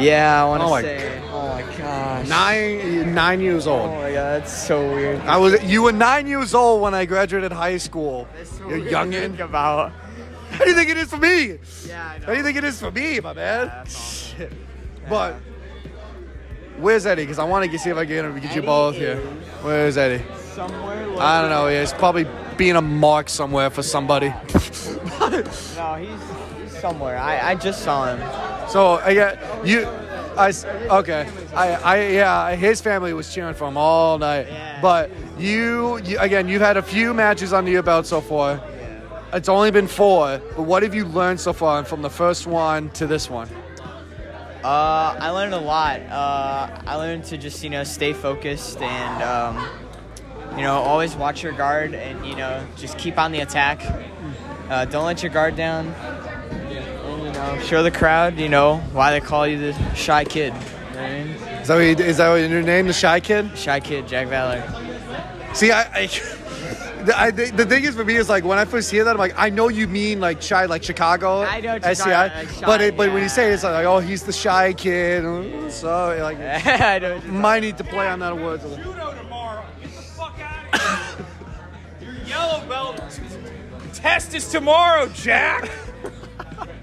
[0.00, 1.22] Yeah, I want to Oh my say.
[1.30, 2.28] Oh my gosh.
[2.28, 3.88] Nine, nine years old.
[3.90, 5.20] Oh my God, that's so weird.
[5.20, 5.62] I was.
[5.62, 8.26] You were nine years old when I graduated high school.
[8.36, 9.20] That's so You're weird to youngin'.
[9.20, 9.92] think about.
[10.50, 11.58] How do you think it is for me?
[11.86, 12.26] Yeah, I know.
[12.26, 13.66] How do you think it is for me, my man?
[13.68, 14.52] that's Shit.
[15.08, 15.34] But
[16.78, 17.22] where's Eddie?
[17.22, 19.18] Because I want to see if I can get you Eddie both here.
[19.62, 20.24] Where's Eddie?
[20.56, 21.20] Somewhere.
[21.20, 21.68] I don't know.
[21.68, 24.32] Yeah, he's probably being a mark somewhere for somebody.
[25.76, 27.18] No, he's, he's somewhere.
[27.18, 28.18] I, I just saw him.
[28.70, 29.86] So I get you.
[30.36, 30.52] I,
[31.00, 31.28] okay.
[31.54, 32.54] I I yeah.
[32.54, 34.46] His family was cheering for him all night.
[34.46, 34.80] Yeah.
[34.80, 36.48] But you, you again.
[36.48, 38.62] You've had a few matches under your belt so far.
[39.32, 40.40] It's only been four.
[40.56, 43.48] But what have you learned so far from the first one to this one?
[44.64, 46.00] Uh, I learned a lot.
[46.00, 49.68] Uh, I learned to just you know stay focused and um,
[50.56, 53.80] you know always watch your guard and you know just keep on the attack.
[54.68, 55.86] Uh, don't let your guard down.
[55.86, 60.52] And, you know, show the crowd you know why they call you the shy kid.
[60.90, 61.46] You know I mean?
[61.66, 63.58] Is that what you, is that what your name, the Shy Kid?
[63.58, 64.62] Shy kid, Jack Valor.
[65.52, 66.06] See, I, I,
[67.04, 69.18] the, I, the thing is for me is like when I first hear that, I'm
[69.18, 72.66] like, I know you mean like shy, like Chicago, I know you're SCI, like shy,
[72.66, 75.24] but it, but when you say it, it's like, oh, he's the shy kid.
[75.72, 77.20] So like, I know.
[77.22, 78.64] might need to play on that words.
[82.36, 82.96] Yellow belt
[83.94, 85.70] test is tomorrow, Jack.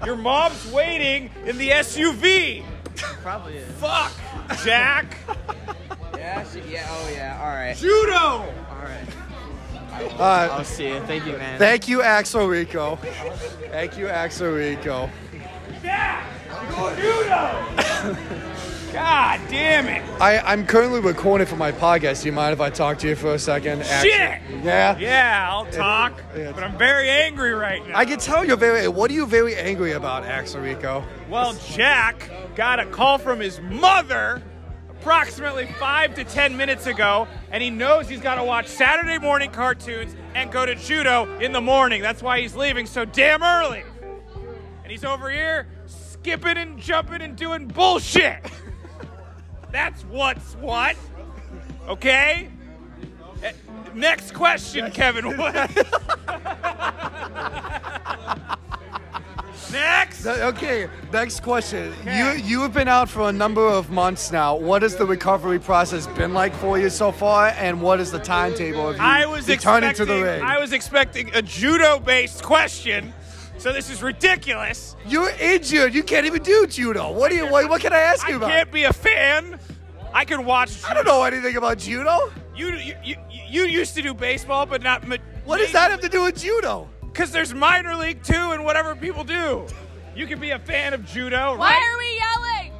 [0.04, 2.64] Your mom's waiting in the SUV.
[3.22, 3.72] Probably is.
[3.76, 4.12] Fuck,
[4.64, 5.16] Jack.
[6.16, 7.76] Yeah, she, yeah, oh yeah, all right.
[7.76, 8.14] Judo.
[8.14, 8.44] All
[8.82, 9.06] right.
[9.92, 10.50] All right.
[10.50, 11.00] I'll see you.
[11.00, 11.58] Thank you, man.
[11.58, 12.96] Thank you, Axel Rico.
[13.70, 15.08] Thank you, Axel Rico.
[15.82, 16.26] Jack.
[16.96, 18.16] Judo.
[18.94, 20.04] God damn it.
[20.20, 22.22] I, I'm currently recording for my podcast.
[22.22, 23.82] Do you mind if I talk to you for a second?
[23.82, 24.08] Axel?
[24.08, 24.40] Shit.
[24.62, 24.96] Yeah.
[24.96, 26.52] Yeah, I'll talk, yeah.
[26.52, 27.98] but I'm very angry right now.
[27.98, 28.86] I can tell you're very.
[28.86, 31.04] What are you very angry about, Axel Rico?
[31.28, 34.40] Well, Jack got a call from his mother,
[34.90, 39.50] approximately five to ten minutes ago, and he knows he's got to watch Saturday morning
[39.50, 42.00] cartoons and go to judo in the morning.
[42.00, 43.82] That's why he's leaving so damn early.
[44.84, 48.38] And he's over here skipping and jumping and doing bullshit.
[49.74, 50.94] That's what's what.
[51.88, 52.48] Okay?
[53.42, 53.52] Eh,
[53.92, 55.24] Next question, Kevin.
[55.36, 55.54] What?
[59.72, 60.26] Next.
[60.26, 61.92] Okay, next question.
[62.04, 64.54] You you have been out for a number of months now.
[64.54, 68.20] What has the recovery process been like for you so far, and what is the
[68.20, 70.42] timetable of you I was returning expecting, to the ring?
[70.42, 73.12] I was expecting a judo-based question,
[73.58, 74.96] so this is ridiculous.
[75.06, 75.94] You're injured.
[75.94, 77.12] You can't even do judo.
[77.12, 77.46] What do you?
[77.50, 78.46] What, what can I ask you about?
[78.46, 78.56] I about?
[78.56, 79.58] can't be a fan.
[80.12, 80.84] I can watch.
[80.84, 82.32] I don't know anything about judo.
[82.54, 83.16] You you, you,
[83.48, 85.06] you used to do baseball, but not.
[85.06, 86.88] Ma- What does that have to do with judo?
[87.02, 89.66] Because there's minor league too, and whatever people do.
[90.16, 91.82] You can be a fan of judo, Why right?
[91.82, 92.23] are we yelling?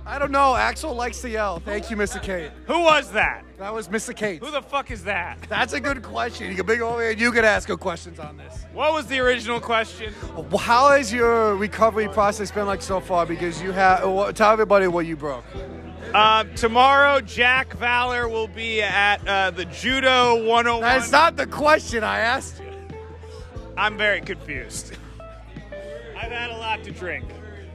[0.07, 0.55] I don't know.
[0.55, 1.61] Axel likes to yell.
[1.61, 2.51] Thank you, Missa Kate.
[2.67, 3.43] Who was that?
[3.59, 4.39] That was Missa Kate.
[4.41, 5.39] Who the fuck is that?
[5.49, 6.51] That's a good question.
[6.51, 8.67] You can over here and you can ask her questions on this.
[8.75, 10.13] What was the original question?
[10.59, 13.25] How has your recovery process been like so far?
[13.25, 15.45] Because you have, well, tell everybody what you broke.
[16.13, 20.83] Uh, tomorrow, Jack Valor will be at uh, the Judo 101.
[20.83, 22.71] That's not the question I asked you.
[23.77, 24.97] I'm very confused.
[26.17, 27.25] I've had a lot to drink.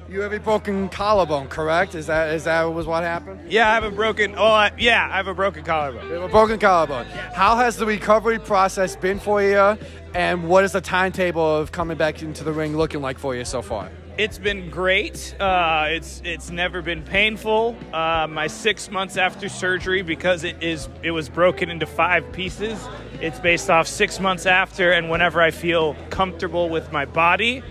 [0.09, 1.93] You have a broken collarbone, correct?
[1.93, 3.51] Is that is that was what happened?
[3.51, 4.33] Yeah, I have a broken.
[4.35, 6.07] Oh, I, yeah, I have a broken collarbone.
[6.07, 7.05] You have a broken collarbone.
[7.05, 9.77] How has the recovery process been for you?
[10.15, 13.45] And what is the timetable of coming back into the ring looking like for you
[13.45, 13.91] so far?
[14.17, 15.35] It's been great.
[15.39, 17.77] Uh, it's it's never been painful.
[17.93, 22.83] Uh, my six months after surgery, because it is it was broken into five pieces.
[23.21, 27.61] It's based off six months after, and whenever I feel comfortable with my body.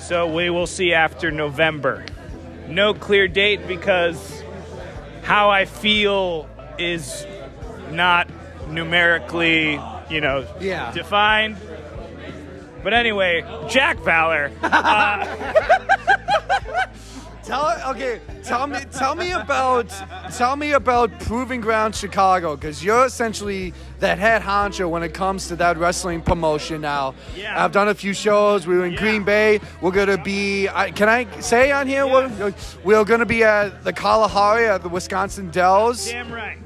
[0.00, 2.04] So we will see after November.
[2.68, 4.42] No clear date because
[5.22, 7.26] how I feel is
[7.90, 8.28] not
[8.68, 10.90] numerically, you know, Yeah.
[10.92, 11.56] defined.
[12.82, 14.50] But anyway, Jack Valor.
[17.50, 18.20] Tell okay.
[18.44, 18.78] Tell me.
[18.92, 19.88] Tell me about.
[20.36, 25.48] Tell me about Proving Ground Chicago, because you're essentially that head honcho when it comes
[25.48, 26.80] to that wrestling promotion.
[26.80, 27.62] Now, Yeah.
[27.62, 28.68] I've done a few shows.
[28.68, 29.60] We were in Green Bay.
[29.80, 30.68] We're gonna be.
[30.68, 32.06] I, can I say on here?
[32.06, 36.06] We're, we're gonna be at the Kalahari at the Wisconsin Dells.
[36.06, 36.58] Damn right.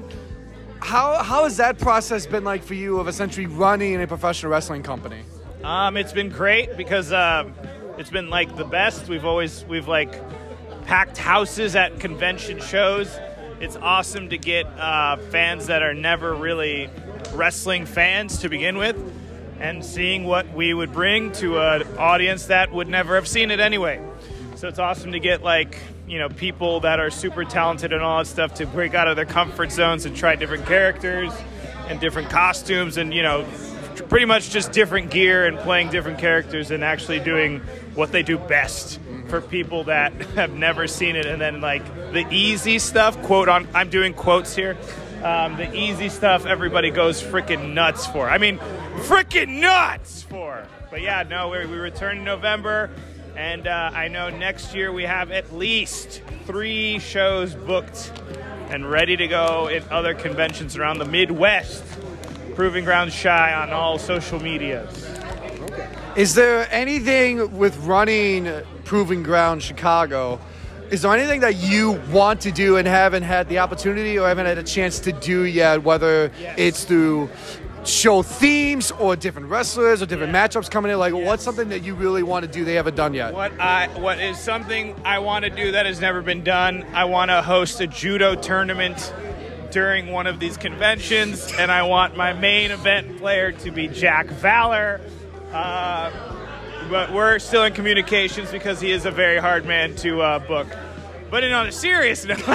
[0.81, 4.83] How how has that process been like for you of essentially running a professional wrestling
[4.83, 5.23] company?
[5.63, 7.55] Um, it's been great because um,
[7.97, 9.09] it's been like the best.
[9.09, 10.13] We've always we've like
[10.85, 13.17] packed houses at convention shows.
[13.59, 16.89] It's awesome to get uh, fans that are never really
[17.33, 18.97] wrestling fans to begin with,
[19.59, 23.59] and seeing what we would bring to an audience that would never have seen it
[23.59, 24.01] anyway.
[24.55, 28.19] So it's awesome to get like you know people that are super talented and all
[28.19, 31.33] that stuff to break out of their comfort zones and try different characters
[31.87, 33.45] and different costumes and you know
[34.09, 37.59] pretty much just different gear and playing different characters and actually doing
[37.95, 41.25] what they do best for people that have never seen it.
[41.25, 44.77] And then like the easy stuff quote on i'm doing quotes here.
[45.23, 48.29] Um, the easy stuff everybody goes freaking nuts for.
[48.29, 48.57] I mean
[49.07, 50.67] freaking nuts for.
[50.89, 52.89] But yeah no we, we return in november.
[53.35, 58.11] And uh, i know next year we have at least three shows booked
[58.69, 61.83] and ready to go in other conventions around the midwest
[62.55, 65.05] proving ground Chi on all social medias.
[66.15, 68.47] Is there anything with running
[68.85, 70.39] Proving Ground Chicago?
[70.91, 74.45] Is there anything that you want to do and haven't had the opportunity or haven't
[74.45, 75.83] had a chance to do yet?
[75.83, 77.29] Whether it's through
[77.83, 81.95] show themes or different wrestlers or different matchups coming in, like what's something that you
[81.95, 83.33] really want to do they haven't done yet?
[83.33, 86.85] What I what is something I want to do that has never been done.
[86.93, 89.11] I want to host a judo tournament
[89.71, 94.27] during one of these conventions, and I want my main event player to be Jack
[94.27, 95.01] Valor.
[95.51, 96.34] Uh,
[96.89, 100.67] but we're still in communications because he is a very hard man to uh, book.
[101.29, 102.47] But in on a serious note,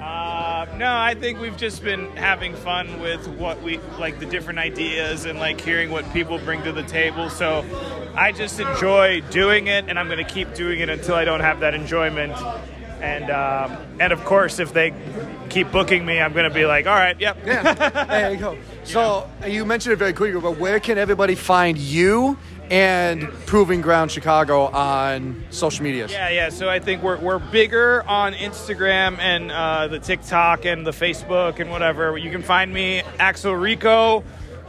[0.00, 4.58] uh, no, I think we've just been having fun with what we like the different
[4.58, 7.30] ideas and like hearing what people bring to the table.
[7.30, 7.64] So
[8.14, 11.40] I just enjoy doing it, and I'm going to keep doing it until I don't
[11.40, 12.32] have that enjoyment.
[13.00, 14.92] And um, and of course, if they
[15.48, 17.38] keep booking me, I'm going to be like, all right, yep.
[17.44, 17.72] Yeah,
[18.04, 18.58] there you go.
[18.84, 22.38] So you mentioned it very quickly, but where can everybody find you
[22.70, 26.12] and Proving Ground Chicago on social medias?
[26.12, 26.48] Yeah, yeah.
[26.50, 31.60] So I think we're, we're bigger on Instagram and uh, the TikTok and the Facebook
[31.60, 32.16] and whatever.
[32.18, 34.22] You can find me Axel Rico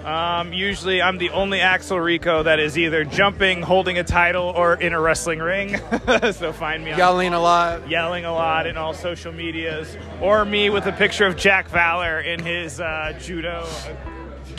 [0.06, 4.76] Um, usually, I'm the only Axel Rico that is either jumping, holding a title, or
[4.76, 5.78] in a wrestling ring.
[6.34, 7.90] so find me on Yelling a lot.
[7.90, 12.22] yelling a lot in all social medias, or me with a picture of Jack Valor
[12.22, 13.68] in his uh, judo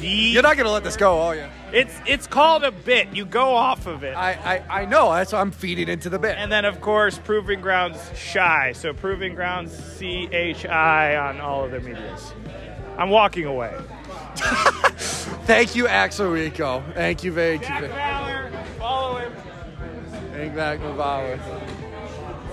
[0.01, 0.07] gi.
[0.09, 1.47] You're not gonna let this go, are you?
[1.73, 3.15] It's it's called a bit.
[3.15, 4.15] You go off of it.
[4.17, 4.33] I,
[4.69, 5.13] I, I know.
[5.13, 6.37] That's why I'm feeding into the bit.
[6.39, 7.99] and then, of course, Proving Grounds
[8.33, 8.73] Chi.
[8.73, 12.33] So Proving Grounds C H I on all of their medias.
[12.99, 13.75] I'm walking away.
[15.47, 16.83] Thank you, Axel Rico.
[16.95, 17.83] Thank you very Jack.
[17.91, 19.33] Valor, follow him.
[20.33, 21.39] Thank back Navarro.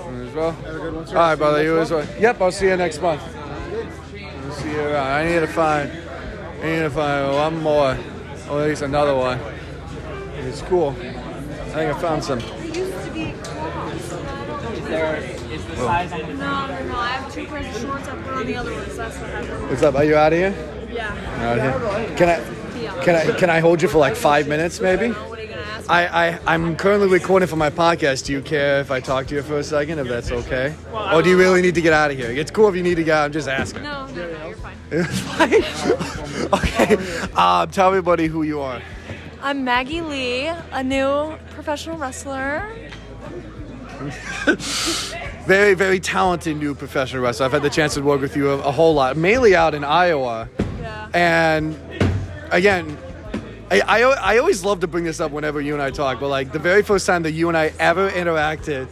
[0.08, 0.52] As well.
[0.52, 1.18] Have a good one, sir.
[1.18, 1.64] All right, brother.
[1.64, 2.08] You as well.
[2.20, 3.22] Yep, I'll see you next month.
[3.22, 5.08] I'll see you around.
[5.08, 5.92] I need to find.
[6.62, 7.98] I need to find one more,
[8.50, 9.40] or at least another one.
[10.38, 10.90] It's cool.
[10.90, 12.40] I think I found some.
[12.40, 12.46] No,
[15.78, 16.96] no, no.
[16.98, 18.08] I have two pairs of shorts.
[18.08, 18.96] I put on the other ones.
[18.96, 19.70] That's what happened.
[19.70, 19.96] What's up?
[19.96, 20.77] Are you out of here?
[20.90, 21.12] Yeah.
[21.42, 22.18] Out.
[22.18, 23.04] Can I?
[23.04, 23.38] Can I?
[23.38, 25.10] Can I hold you for like five minutes, maybe?
[25.10, 25.90] What are you gonna ask?
[25.90, 28.26] I, I, I'm currently recording for my podcast.
[28.26, 30.76] Do you care if I talk to you for a second, if that's okay?
[31.14, 32.32] Or do you really need to get out of here?
[32.32, 33.26] It's cool if you need to get out.
[33.26, 33.84] I'm just asking.
[33.84, 34.48] No, no, no.
[34.48, 34.78] You're fine.
[34.92, 35.20] It's
[36.50, 36.54] fine.
[36.62, 36.96] okay.
[37.34, 38.82] Um, tell everybody who you are.
[39.42, 42.68] I'm Maggie Lee, a new professional wrestler.
[45.48, 47.46] Very, very talented new professional wrestler.
[47.48, 49.84] I've had the chance to work with you a, a whole lot, mainly out in
[49.84, 50.50] Iowa.
[50.88, 51.10] Yeah.
[51.14, 51.78] And
[52.52, 52.98] again,
[53.70, 56.30] I, I, I always love to bring this up whenever you and I talk, but
[56.30, 58.88] like the very first time that you and I ever interacted,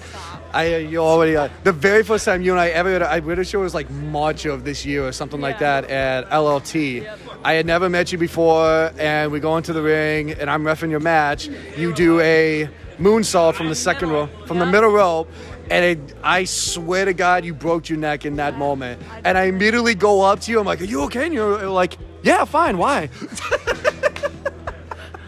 [0.53, 3.61] I you already uh, the very first time you and I ever I really sure
[3.61, 7.07] it was like March of this year or something like that at LLT.
[7.43, 10.89] I had never met you before, and we go into the ring, and I'm refing
[10.89, 11.47] your match.
[11.77, 15.29] You do a moonsault from the second row, from the middle rope.
[15.69, 19.01] And it, I swear to God, you broke your neck in that moment.
[19.23, 20.59] And I immediately go up to you.
[20.59, 22.77] I'm like, "Are you okay?" And you're like, "Yeah, fine.
[22.77, 23.09] Why?"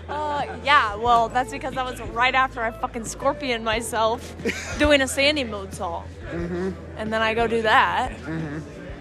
[0.09, 4.35] Uh, yeah, well, that's because that was right after I fucking scorpion myself
[4.79, 6.03] doing a sandy moonsault.
[6.31, 6.71] Mm-hmm.
[6.97, 8.13] And then I go do that.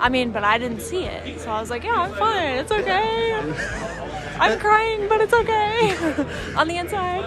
[0.01, 1.41] I mean, but I didn't see it.
[1.41, 2.59] So I was like, yeah, I'm fine.
[2.59, 4.23] It's okay.
[4.41, 5.97] I'm crying, but it's okay.
[6.57, 7.23] On the inside.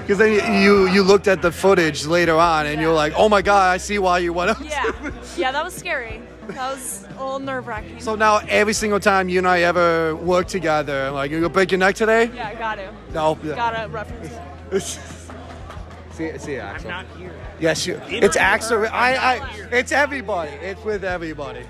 [0.00, 3.28] Because then you, you you looked at the footage later on, and you're like, "Oh
[3.28, 4.92] my God, I see why you went up." Yeah.
[5.36, 6.22] Yeah, that was scary.
[6.48, 8.00] That was a little nerve wracking.
[8.00, 11.70] So now every single time you and I ever work together, like you gonna break
[11.70, 12.30] your neck today?
[12.34, 12.92] Yeah, got to.
[13.12, 13.34] No.
[13.34, 14.32] Gotta reference
[14.72, 14.80] it.
[16.12, 16.90] see, see, Axel.
[16.90, 17.34] I'm not here.
[17.60, 18.00] Yes, you.
[18.06, 18.86] It's Axel.
[18.86, 19.68] I, I.
[19.72, 20.52] It's everybody.
[20.52, 21.64] It's with everybody.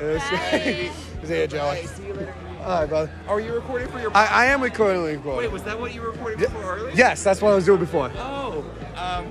[0.00, 0.92] It's-
[1.26, 1.86] See you, Joey.
[2.62, 3.10] All right, brother.
[3.28, 4.16] Are you recording for your?
[4.16, 5.02] I, I am recording.
[5.02, 5.38] recording.
[5.38, 6.92] Wait, was that what you were recording before earlier?
[6.94, 8.10] Yes, that's what I was doing before.
[8.16, 8.64] Oh,
[8.96, 9.26] um,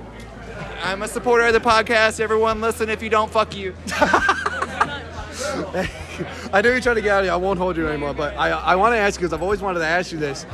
[0.82, 2.20] I'm a supporter of the podcast.
[2.20, 2.88] Everyone, listen.
[2.90, 3.74] If you don't, fuck you.
[6.52, 7.32] I know you're trying to get out of here.
[7.32, 9.60] I won't hold you anymore, but I, I want to ask you because I've always
[9.60, 10.46] wanted to ask you this.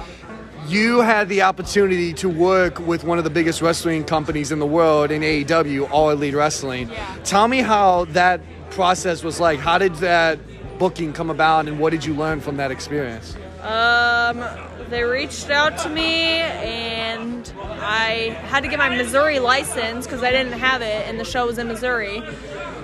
[0.66, 4.66] You had the opportunity to work with one of the biggest wrestling companies in the
[4.66, 6.90] world in AEW, All Elite Wrestling.
[7.24, 8.40] Tell me how that
[8.72, 9.60] process was like.
[9.60, 10.38] How did that
[10.78, 13.36] booking come about, and what did you learn from that experience?
[13.62, 14.44] Um,
[14.90, 20.32] they reached out to me, and I had to get my Missouri license because I
[20.32, 22.22] didn't have it, and the show was in Missouri.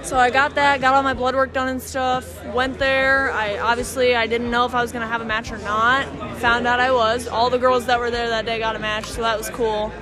[0.02, 2.44] So I got that, got all my blood work done and stuff.
[2.54, 3.32] Went there.
[3.32, 6.06] I obviously I didn't know if I was gonna have a match or not.
[6.38, 7.26] Found out I was.
[7.26, 9.92] All the girls that were there that day got a match, so that was cool.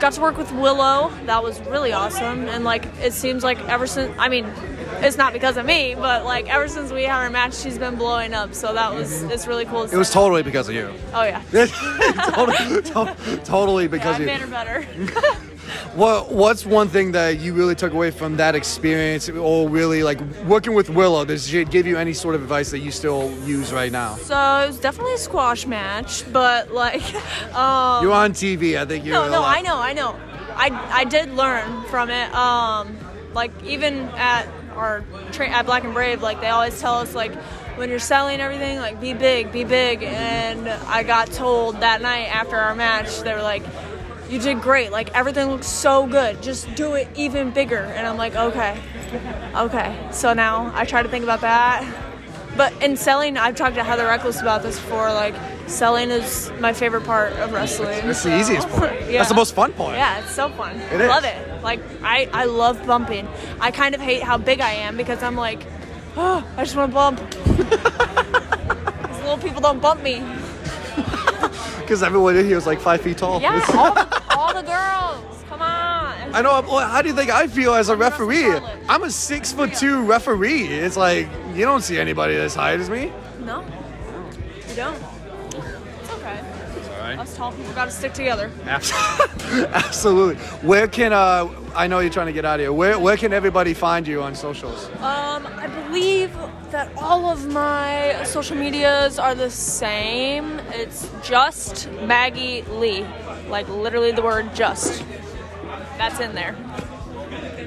[0.00, 1.12] Got to work with Willow.
[1.26, 2.48] That was really awesome.
[2.48, 4.46] And like it seems like ever since I mean,
[5.02, 7.96] it's not because of me, but like ever since we had our match, she's been
[7.96, 8.54] blowing up.
[8.54, 9.86] So that was it's really cool.
[9.86, 10.92] To It was totally because of you.
[11.12, 11.42] Oh yeah.
[12.34, 14.46] totally, to- totally because yeah, I of you.
[14.50, 14.86] better.
[15.94, 20.20] What What's one thing that you really took away from that experience, or really like
[20.46, 21.24] working with Willow?
[21.24, 24.16] Does she give you any sort of advice that you still use right now?
[24.16, 27.02] So it was definitely a squash match, but like,
[27.54, 28.78] um, You're on TV.
[28.78, 29.14] I think you're.
[29.14, 30.18] no, no, I know, I know.
[30.54, 32.32] I I did learn from it.
[32.34, 32.96] Um,
[33.34, 34.46] like even at
[34.76, 37.34] our tra- at Black and Brave, like they always tell us like
[37.76, 40.02] when you're selling everything, like be big, be big.
[40.02, 43.62] And I got told that night after our match, they were like.
[44.30, 44.90] You did great.
[44.92, 46.42] Like everything looks so good.
[46.42, 47.80] Just do it even bigger.
[47.80, 48.80] And I'm like, okay,
[49.54, 50.08] okay.
[50.10, 52.11] So now I try to think about that.
[52.56, 55.12] But in selling, I've talked to Heather Reckless about this before.
[55.12, 55.34] Like,
[55.66, 57.88] selling is my favorite part of wrestling.
[58.08, 58.92] It's, the so- easiest part.
[59.02, 59.12] yeah.
[59.18, 59.94] That's the most fun part.
[59.94, 60.76] Yeah, it's so fun.
[60.76, 61.08] It I is.
[61.08, 61.62] love it.
[61.62, 63.26] Like, I, I love bumping.
[63.60, 65.66] I kind of hate how big I am because I'm like,
[66.16, 67.20] oh, I just want to bump.
[69.22, 70.22] Little people don't bump me.
[71.80, 73.40] Because everyone in here is like five feet tall.
[73.42, 75.31] Yeah, all the, all the girls.
[76.32, 76.54] Come on.
[76.54, 76.68] I know.
[76.74, 78.50] Well, how do you think I feel as a referee?
[78.88, 80.66] I'm a six foot two referee.
[80.66, 83.12] It's like you don't see anybody as high as me.
[83.40, 83.64] No.
[84.68, 85.02] You don't.
[85.54, 86.40] It's okay.
[86.92, 87.18] alright.
[87.18, 88.50] Us tall people got to stick together.
[88.66, 90.36] Absolutely.
[90.66, 91.48] Where can uh?
[91.74, 92.72] I know you're trying to get out of here.
[92.72, 94.88] Where where can everybody find you on socials?
[95.00, 96.34] Um, I believe
[96.70, 100.58] that all of my social medias are the same.
[100.70, 103.06] It's just Maggie Lee,
[103.48, 105.04] like literally the word just.
[106.02, 106.56] That's in there.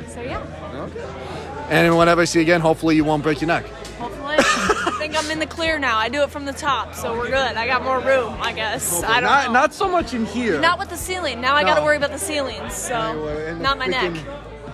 [0.10, 0.42] So yeah,
[0.74, 1.74] Okay.
[1.74, 3.66] And whenever I see you again, hopefully you won't break your neck.
[3.98, 4.36] hopefully.
[4.38, 5.98] I think I'm in the clear now.
[5.98, 7.56] I do it from the top, so we're good.
[7.56, 9.02] I got more room, I guess.
[9.04, 9.54] I don't not know.
[9.54, 10.60] not so much in here.
[10.60, 11.40] Not with the ceiling.
[11.40, 12.74] Now I got to worry about the ceilings.
[12.74, 14.14] So and the not my neck.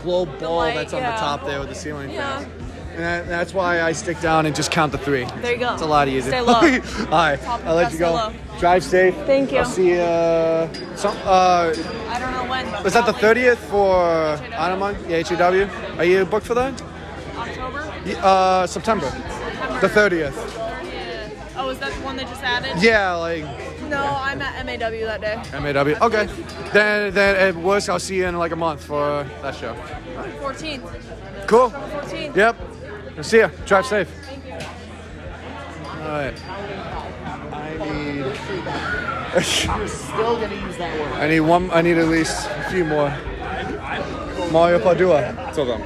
[0.02, 1.12] Globe ball light, that's on yeah.
[1.12, 2.40] the top there with the ceiling Yeah.
[2.40, 2.52] fan.
[3.02, 5.26] And that, that's why I stick down and just count the three.
[5.42, 5.74] There you go.
[5.74, 6.32] It's a lot easier.
[6.34, 6.54] Stay low.
[6.54, 8.14] All right, Top- I'll let you go.
[8.14, 8.34] low.
[8.60, 9.16] Drive safe.
[9.26, 9.58] Thank you.
[9.58, 10.02] I'll see you.
[10.02, 11.74] Uh, some, uh,
[12.10, 12.84] I don't know when.
[12.84, 15.10] Was that the probably 30th for Anamon?
[15.10, 15.98] Yeah, HEW.
[15.98, 16.80] Are you booked for that?
[17.36, 17.92] October.
[18.22, 19.10] Uh, September.
[19.82, 20.34] The 30th.
[21.58, 22.84] Oh, is that the one they just added?
[22.84, 23.42] Yeah, like
[23.90, 25.60] No, I'm at MAW that day.
[25.60, 26.06] MAW.
[26.06, 26.28] Okay.
[26.72, 29.74] Then, then at worst, I'll see you in like a month for that show.
[30.40, 31.48] 14th.
[31.48, 31.72] Cool.
[31.72, 32.36] 14th.
[32.36, 32.56] Yep.
[33.22, 33.50] I'll see ya.
[33.68, 34.10] Drive safe.
[35.86, 36.34] All right.
[37.54, 38.16] I need.
[38.18, 41.12] You're still gonna use that word.
[41.22, 41.70] I need one.
[41.70, 43.14] I need at least a few more.
[44.50, 45.52] Mario Padua.
[45.54, 45.84] Co tam?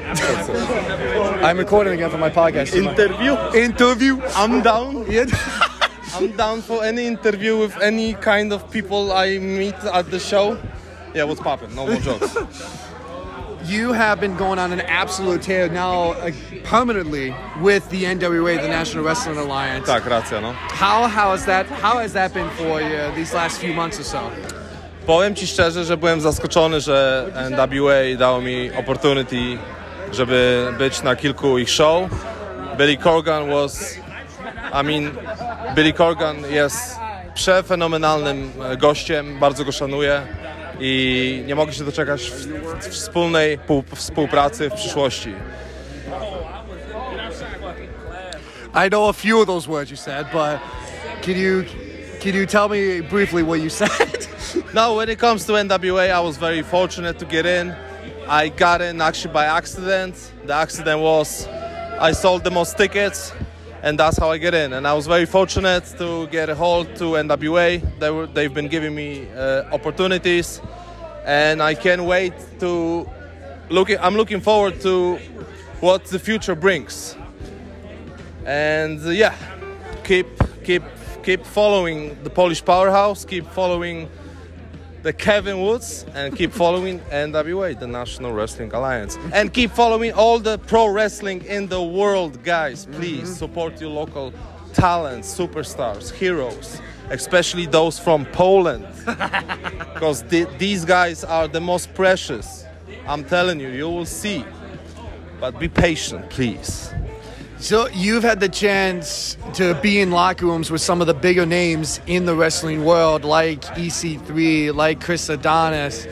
[1.44, 2.74] I'm recording again for my podcast.
[2.74, 3.36] Interview?
[3.54, 4.22] Interview.
[4.34, 5.06] I'm down.
[6.16, 10.58] I'm down for any interview with any kind of people I meet at the show.
[11.14, 11.76] Yeah, what's popping?
[11.76, 12.38] No more jokes.
[13.68, 16.30] You have been going on an absolute tear now, uh,
[16.70, 19.88] permanently with the NWA, the National Wrestling Alliance.
[19.88, 20.54] tak, racja, no.
[20.54, 24.04] How how has that how has that been for you these last few months or
[24.06, 24.20] so?
[25.06, 29.58] Powiem Ci szczerze, że byłem zaskoczony, że NWA dało mi opportunity,
[30.12, 32.10] żeby być na kilku ich show.
[32.78, 33.96] Billy Corgan was,
[34.82, 35.12] I mean,
[35.76, 36.96] Billy Corgan jest
[37.34, 40.22] przefenomenalnym e, gościem, bardzo go szanuję
[40.80, 45.34] i nie mogę się doczekać w- w- wspólnej pół- współpracy w przyszłości.
[48.76, 50.62] I know a few of those words you said, but
[51.22, 51.64] can you
[52.20, 54.28] can you tell me briefly what you said?
[54.74, 57.74] No, when it comes to NWA, I was very fortunate to get in.
[58.28, 60.34] I got in actually by accident.
[60.44, 63.32] The accident was I sold the most tickets,
[63.82, 64.74] and that's how I get in.
[64.74, 68.00] And I was very fortunate to get a hold to NWA.
[68.00, 70.60] They were, they've been giving me uh, opportunities,
[71.24, 73.10] and I can't wait to
[73.70, 73.90] look.
[73.90, 75.16] I'm looking forward to
[75.80, 77.16] what the future brings.
[78.46, 79.36] And uh, yeah,
[80.04, 80.28] keep
[80.64, 80.84] keep
[81.24, 83.26] keep following the Polish powerhouse.
[83.26, 84.10] Keep following
[85.02, 89.18] the Kevin Woods and keep following NWA, the National Wrestling Alliance.
[89.34, 92.88] And keep following all the pro wrestling in the world, guys.
[92.92, 94.34] Please support your local
[94.74, 98.88] talents, superstars, heroes, especially those from Poland.
[99.96, 100.24] Because
[100.58, 102.66] these guys are the most precious.
[103.08, 104.44] I'm telling you, you will see.
[105.40, 106.94] But be patient, please.
[107.58, 111.46] So you've had the chance to be in locker rooms with some of the bigger
[111.46, 116.06] names in the wrestling world, like EC3, like Chris Adonis.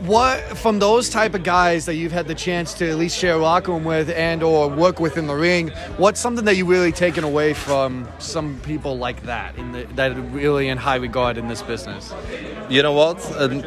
[0.00, 3.34] What from those type of guys that you've had the chance to at least share
[3.34, 5.68] a locker room with and or work with in the ring?
[5.98, 10.12] What's something that you really taken away from some people like that in the, that
[10.12, 12.12] are really in high regard in this business?
[12.68, 13.24] You know what?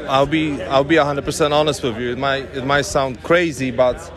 [0.09, 2.11] I'll be I'll be 100% honest with you.
[2.11, 4.11] It might it might sound crazy, but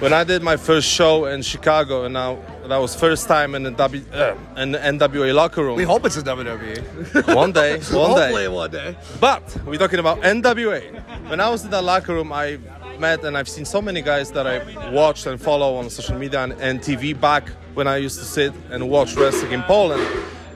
[0.00, 3.62] when I did my first show in Chicago, and now that was first time in
[3.62, 5.76] the w, uh, in the NWA locker room.
[5.76, 7.34] We hope it's a WWE.
[7.34, 8.20] one day, one day.
[8.20, 8.96] Hopefully one day.
[9.20, 11.28] But we're talking about NWA.
[11.30, 12.58] When I was in that locker room, I
[12.98, 16.42] met and I've seen so many guys that I watched and follow on social media
[16.42, 20.06] and, and TV back when I used to sit and watch wrestling in Poland.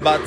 [0.02, 0.20] But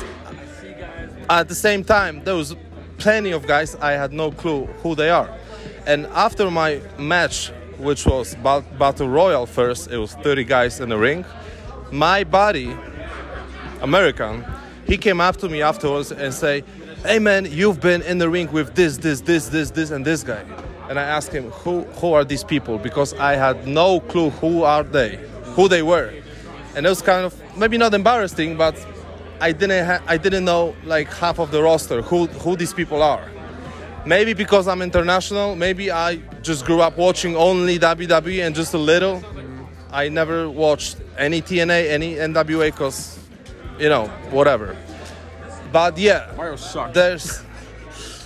[1.30, 2.56] at the same time, there was
[2.98, 5.30] plenty of guys I had no clue who they are.
[5.86, 7.52] And after my match,
[7.84, 11.26] which was Ba- Battle Royal first, it was 30 guys in the ring.
[11.92, 12.76] My buddy,
[13.82, 14.46] American,
[14.88, 16.64] he came up to me afterwards and say,
[17.06, 20.24] "Hey man, you've been in the ring with this, this, this, this, this, and this
[20.24, 20.44] guy."
[20.90, 24.64] And I asked him, "Who, who are these people?" Because I had no clue who
[24.64, 25.20] are they,
[25.56, 26.14] who they were,
[26.76, 28.76] and it was kind of maybe not embarrassing, but
[29.40, 33.04] I didn't, ha- I didn't know like half of the roster who, who these people
[33.04, 33.30] are.
[34.06, 38.78] Maybe because I'm international, maybe I just grew up watching only WWE and just a
[38.78, 39.24] little.
[39.92, 43.18] I never watched any TNA, any NWA, because,
[43.80, 44.76] you know, whatever.
[45.72, 46.32] But yeah,
[46.94, 47.42] there's.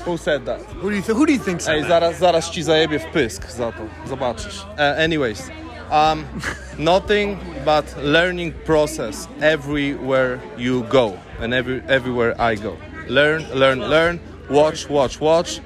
[0.04, 0.62] Who said that?
[0.62, 3.06] Who do you, th- who do you think said Ej, zaraz, zaraz ci zajebie w
[3.12, 3.88] pysk za to.
[4.08, 4.64] Zobaczysz.
[4.78, 5.50] Uh, anyways,
[5.92, 6.26] Um,
[6.78, 12.78] nothing but learning process everywhere you go and every everywhere I go.
[13.08, 14.20] Learn, learn, learn.
[14.50, 15.60] Watch, watch, watch,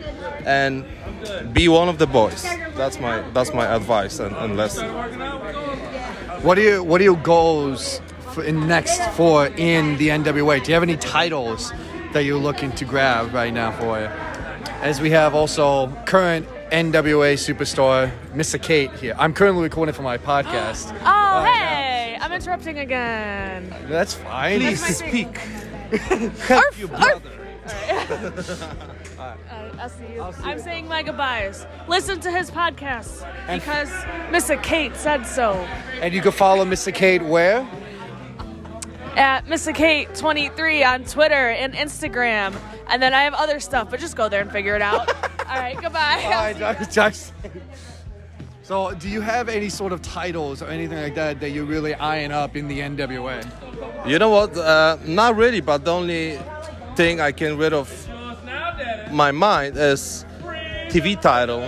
[0.45, 0.86] and
[1.53, 2.43] be one of the boys.
[2.75, 4.88] That's my that's my advice and, and lesson.
[6.43, 8.01] What are your What are your goals
[8.34, 10.63] for in next for in the NWA?
[10.63, 11.71] Do you have any titles
[12.13, 14.09] that you're looking to grab right now for you?
[14.82, 19.13] As we have also current NWA superstar Missa Kate here.
[19.19, 20.91] I'm currently recording for my podcast.
[21.01, 22.17] Oh, oh hey!
[22.19, 23.75] I'm interrupting again.
[23.89, 24.59] That's fine.
[24.59, 26.32] Please That's my thing.
[26.47, 27.40] Help your brother.
[27.74, 29.38] Alright,
[29.80, 30.22] I'll see you.
[30.43, 31.65] I'm saying my goodbyes.
[31.88, 33.89] Listen to his podcast And- because
[34.32, 35.53] Missa Kate said so.
[36.01, 37.67] And you can follow Missa Kate where?
[39.15, 42.55] At Missa Kate 23 on Twitter and Instagram.
[42.88, 45.09] And then I have other stuff, but just go there and figure it out.
[45.49, 46.22] All right, goodbye.
[46.24, 47.32] Bye, Josh- Josh.
[48.63, 51.93] So, do you have any sort of titles or anything like that that you're really
[51.95, 53.43] eyeing up in the NWA?
[54.07, 54.55] You know what?
[54.55, 56.39] Uh, not really, but the only
[56.95, 57.89] thing I can rid of
[59.11, 60.25] my mind is
[60.89, 61.61] TV title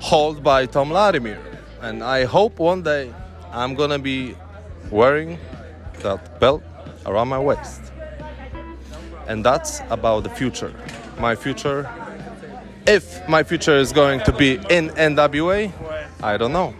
[0.00, 1.38] held by Thom Latimer,
[1.80, 3.12] and I hope one day
[3.52, 4.36] I'm gonna be
[4.90, 5.38] wearing
[6.00, 6.62] that belt
[7.06, 7.80] around my waist.
[9.26, 10.74] And that's about the future.
[11.18, 11.88] My future.
[12.86, 15.72] If my future is going to be in NWA,
[16.22, 16.74] I don't know.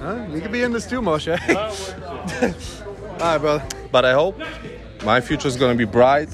[0.00, 0.26] Huh?
[0.30, 1.36] We could be in this too, Moshe.
[3.20, 3.66] All right, brother.
[3.90, 4.40] But I hope
[5.04, 6.28] my future is going to be bright,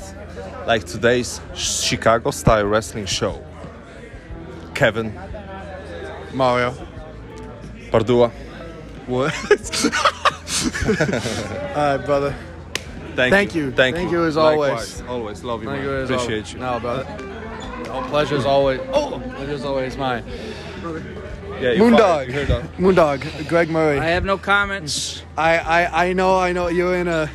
[0.67, 3.43] like today's Chicago style wrestling show.
[4.75, 5.13] Kevin,
[6.33, 6.75] Mario,
[7.91, 8.31] Pardua.
[9.07, 9.35] What?
[11.77, 12.35] All right, brother.
[13.15, 13.17] Thank, you.
[13.17, 13.31] Thank you.
[13.31, 13.71] Thank you.
[13.73, 14.21] Thank, Thank you.
[14.21, 14.71] you as always.
[14.71, 15.03] Likewise.
[15.09, 15.91] Always love you, Thank man.
[15.91, 16.53] you as Appreciate always.
[16.53, 16.59] you.
[16.61, 17.07] No, brother.
[17.91, 18.81] Oh, is always.
[18.93, 20.25] Oh, pleasure's always mine.
[21.61, 21.99] Yeah, Moondog.
[21.99, 22.29] fired.
[22.29, 22.77] You heard that.
[22.77, 23.49] Moondog.
[23.49, 23.99] Greg Murray.
[23.99, 25.23] I have no comments.
[25.37, 27.29] I, I, I know I know you're in a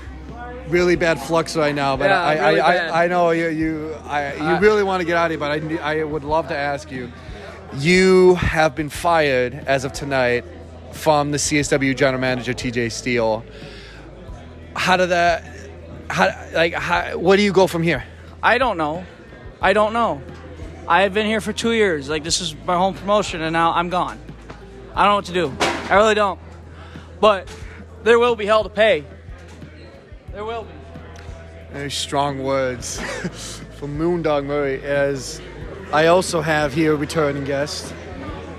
[0.70, 2.88] really bad flux right now, but Yeah, I, really I.
[2.88, 5.40] I, I know you you I, you I- really want to get out of here,
[5.40, 7.12] but I, I would love to ask you.
[7.78, 10.46] You have been fired as of tonight
[10.92, 13.44] from the CSW general manager TJ Steele.
[14.76, 15.44] How did that?
[16.10, 18.04] How like how, where do you go from here?
[18.42, 19.06] I don't know.
[19.62, 20.22] I don't know.
[20.88, 22.10] I've been here for two years.
[22.10, 24.20] Like this is my home promotion, and now I'm gone.
[24.96, 25.56] I don't know what to do.
[25.92, 26.40] I really don't.
[27.20, 27.48] But
[28.04, 29.06] there will be hell to pay.
[30.34, 30.74] There will be.
[31.72, 33.00] Very strong words
[33.78, 34.82] from Moondog Murray.
[34.84, 35.40] As
[35.92, 37.94] I also have here a returning guest,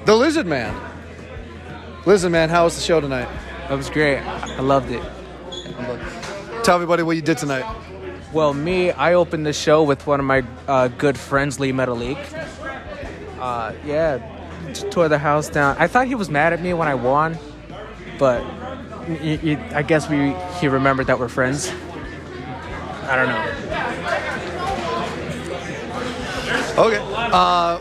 [0.04, 0.72] the Lizard Man.
[2.06, 3.28] Lizard Man, how was the show tonight?
[3.68, 4.18] That was great.
[4.18, 5.02] I loved it.
[6.62, 7.64] Tell everybody what you did tonight.
[8.32, 12.18] Well, me, I opened the show with one of my uh, good friends, Lee Metalik.
[13.40, 14.18] Uh, yeah,
[14.90, 15.76] tore the house down.
[15.80, 17.36] I thought he was mad at me when I won,
[18.16, 18.44] but
[19.08, 21.72] y- y- I guess we he remembered that we're friends.
[23.06, 24.54] I don't know.
[26.76, 26.98] Okay.
[27.32, 27.78] Uh,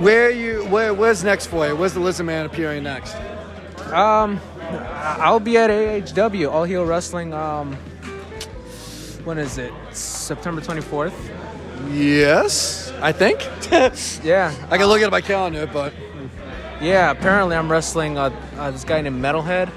[0.00, 0.64] where you?
[0.66, 0.94] Where?
[0.94, 1.76] Where's next for you?
[1.76, 3.14] Where's the Lizard Man appearing next?
[3.92, 4.40] Um,
[5.20, 7.32] I'll be at AHW All Heel Wrestling.
[7.34, 7.74] Um,
[9.24, 9.72] when is it?
[9.92, 11.14] September twenty fourth.
[11.90, 13.40] Yes, I think.
[14.24, 15.92] yeah, I can look at my calendar, but
[16.80, 17.10] yeah.
[17.10, 19.70] Apparently, I'm wrestling uh, uh, this guy named Metalhead.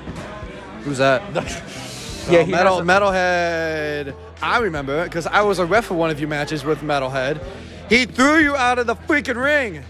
[0.87, 1.21] Who's that?
[1.35, 1.41] Yeah,
[2.31, 4.15] yeah, he metal has a- Metalhead.
[4.41, 7.43] I remember it, because I was a ref for one of your matches with Metalhead.
[7.89, 9.83] He threw you out of the freaking ring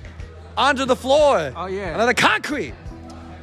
[0.58, 1.54] onto the floor.
[1.56, 2.74] Oh yeah, onto the concrete.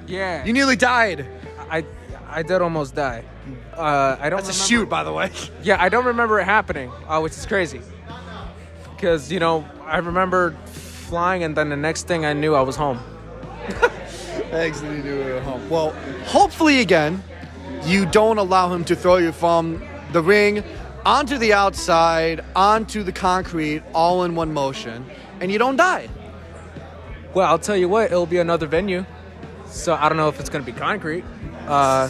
[0.08, 1.26] Yeah, You nearly died.
[1.70, 1.84] I
[2.28, 3.24] I did almost die.
[3.72, 4.44] Uh, I don't.
[4.44, 5.30] That's a shoot, by the way.
[5.62, 7.80] Yeah, I don't remember it happening, uh, which is crazy.
[8.96, 12.74] Because you know, I remember flying, and then the next thing I knew, I was
[12.76, 12.98] home.
[14.50, 15.68] Thanks that you do it at home.
[15.68, 15.90] Well,
[16.26, 17.22] hopefully again,
[17.84, 19.82] you don't allow him to throw you from
[20.12, 20.62] the ring
[21.04, 25.04] onto the outside, onto the concrete, all in one motion,
[25.40, 26.08] and you don't die.
[27.34, 29.04] Well, I'll tell you what, it'll be another venue.
[29.66, 31.24] So I don't know if it's gonna be concrete.
[31.66, 32.08] Uh,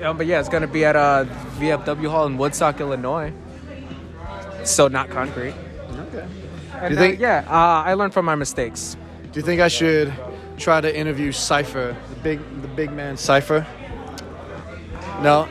[0.00, 1.24] yeah, but yeah, it's gonna be at uh,
[1.58, 3.32] VFW Hall in Woodstock, Illinois.
[4.64, 5.54] So not concrete.
[6.08, 6.26] Okay.
[6.74, 8.96] And, Do you think- uh, yeah, uh, I learned from my mistakes.
[9.32, 10.12] Do you think I should
[10.58, 13.66] try to interview Cipher, the big, the big man Cipher?
[15.22, 15.48] No.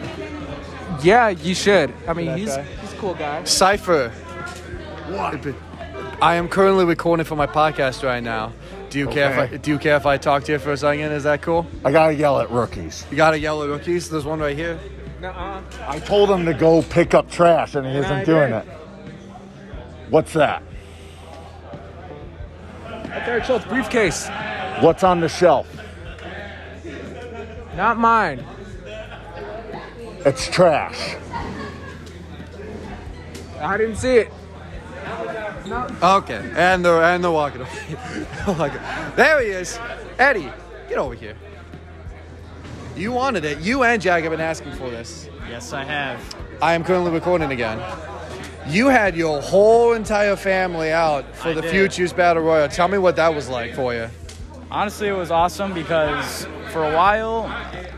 [1.01, 1.93] Yeah, you should.
[2.07, 2.63] I mean, he's guy?
[2.63, 3.43] he's a cool guy.
[3.45, 4.09] Cipher.
[5.09, 5.55] What?
[6.21, 8.53] I am currently recording for my podcast right now.
[8.89, 9.57] Do you care if I, Okay.
[9.57, 11.11] do you care if I talk to you for a second?
[11.11, 11.65] Is that cool?
[11.85, 13.05] I gotta yell at rookies.
[13.09, 14.09] You gotta yell at rookies.
[14.09, 14.77] There's one right here.
[15.21, 15.61] Nuh-uh.
[15.87, 18.57] I told him to go pick up trash and he isn't I doing did.
[18.57, 18.65] it.
[20.09, 20.61] What's that?
[23.25, 24.27] Derek Schultz briefcase.
[24.81, 25.67] What's on the shelf?
[27.75, 28.43] Not mine.
[30.25, 31.15] It's trash.
[33.59, 34.31] I didn't see it.
[36.01, 37.69] Okay, and they're and they're walking away.
[38.47, 39.15] My God.
[39.15, 39.79] there he is,
[40.17, 40.51] Eddie.
[40.89, 41.35] Get over here.
[42.95, 43.59] You wanted it.
[43.59, 45.29] You and Jack have been asking for this.
[45.49, 46.19] Yes, I have.
[46.61, 47.81] I am currently recording again.
[48.67, 51.71] You had your whole entire family out for I the did.
[51.71, 52.67] Futures Battle Royal.
[52.67, 54.07] Tell me what that was like for you.
[54.71, 57.43] Honestly, it was awesome because for a while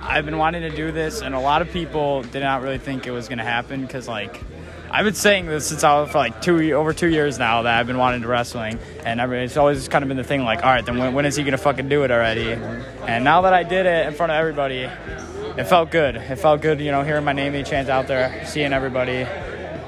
[0.01, 3.05] I've been wanting to do this, and a lot of people did not really think
[3.05, 4.41] it was going to happen because, like,
[4.89, 7.80] I've been saying this since I was for like two over two years now that
[7.80, 10.63] I've been wanting to wrestling, and every, it's always kind of been the thing like,
[10.63, 12.53] all right, then when, when is he gonna fucking do it already?
[12.53, 14.89] And now that I did it in front of everybody,
[15.57, 16.15] it felt good.
[16.15, 19.28] It felt good, you know, hearing my name being chanted out there, seeing everybody.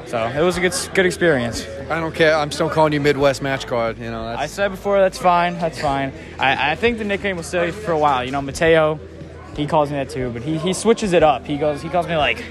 [0.06, 1.66] So it was a good good experience.
[1.90, 2.36] I don't care.
[2.36, 3.98] I'm still calling you Midwest Match Card.
[4.00, 5.60] You know, that's, I said before, that's fine.
[5.60, 6.14] That's fine.
[6.40, 8.24] I, I think the nickname will stay for a while.
[8.26, 9.00] You know, Mateo,
[9.56, 11.46] he calls me that too, but he, he switches it up.
[11.46, 12.44] He goes, he calls me like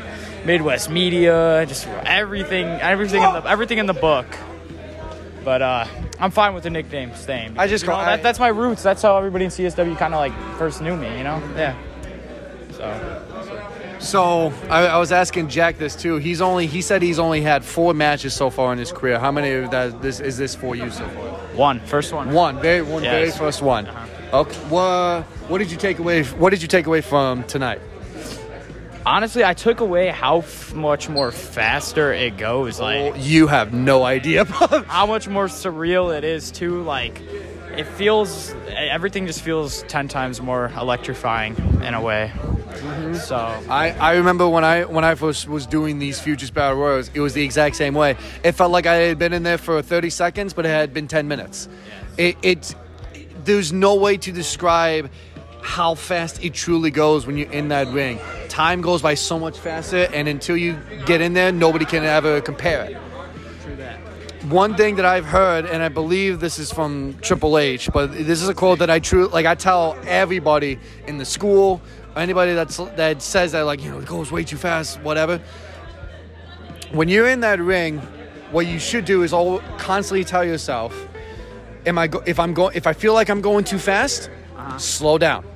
[0.45, 4.27] Midwest Media, just everything, everything in the everything in the book.
[5.45, 5.87] But uh,
[6.21, 7.59] I'm fine with the nickname staying.
[7.59, 8.83] I just You know, call- that, I- that's my roots.
[8.83, 11.19] That's how everybody in CSW kind of like first knew me.
[11.19, 11.77] You know, yeah.
[12.73, 12.85] So
[14.05, 16.17] So I, I was asking Jack this too.
[16.17, 19.19] He's only he said he's only had four matches so far in his career.
[19.19, 21.25] How many of that this is this for you so far?
[21.57, 22.33] one, first one.
[22.33, 23.87] One, very one, very first one.
[23.87, 24.39] Uh-huh.
[24.41, 24.59] Okay.
[24.69, 26.23] What what did you take away?
[26.25, 27.81] What did you take away from tonight?
[29.07, 32.81] honestly, I took away how f- much more faster it goes.
[32.81, 34.45] Like oh, You have no idea.
[34.45, 37.21] how much more surreal it is too like
[37.79, 43.15] it feels everything just feels 10 times more electrifying in a way mm-hmm.
[43.15, 43.37] so
[43.69, 47.21] I, I remember when I when I first was doing these Futures Battle Royals, it
[47.21, 48.17] was the exact same way.
[48.43, 51.09] It felt like I had been in there for 30 seconds, but it had been
[51.09, 51.69] 10 minutes.
[52.17, 52.75] It, it
[53.45, 55.11] there's no way to describe
[55.63, 58.19] how fast it truly goes when you're in that ring.
[58.49, 62.41] Time goes by so much faster, and until you get in there, nobody can ever
[62.41, 62.97] compare it.
[64.49, 68.43] One thing that I've heard, and I believe this is from Triple H, but this
[68.43, 71.81] is a quote that I true like I tell everybody in the school,
[72.15, 75.41] anybody that's that says that like you know it goes way too fast, whatever.
[76.93, 78.01] When you're in that ring,
[78.51, 80.95] what you should do is all constantly tell yourself,
[81.87, 84.29] "Am I go- if I'm going if I feel like I'm going too fast,
[84.59, 84.77] uh-huh.
[84.77, 85.47] slow down.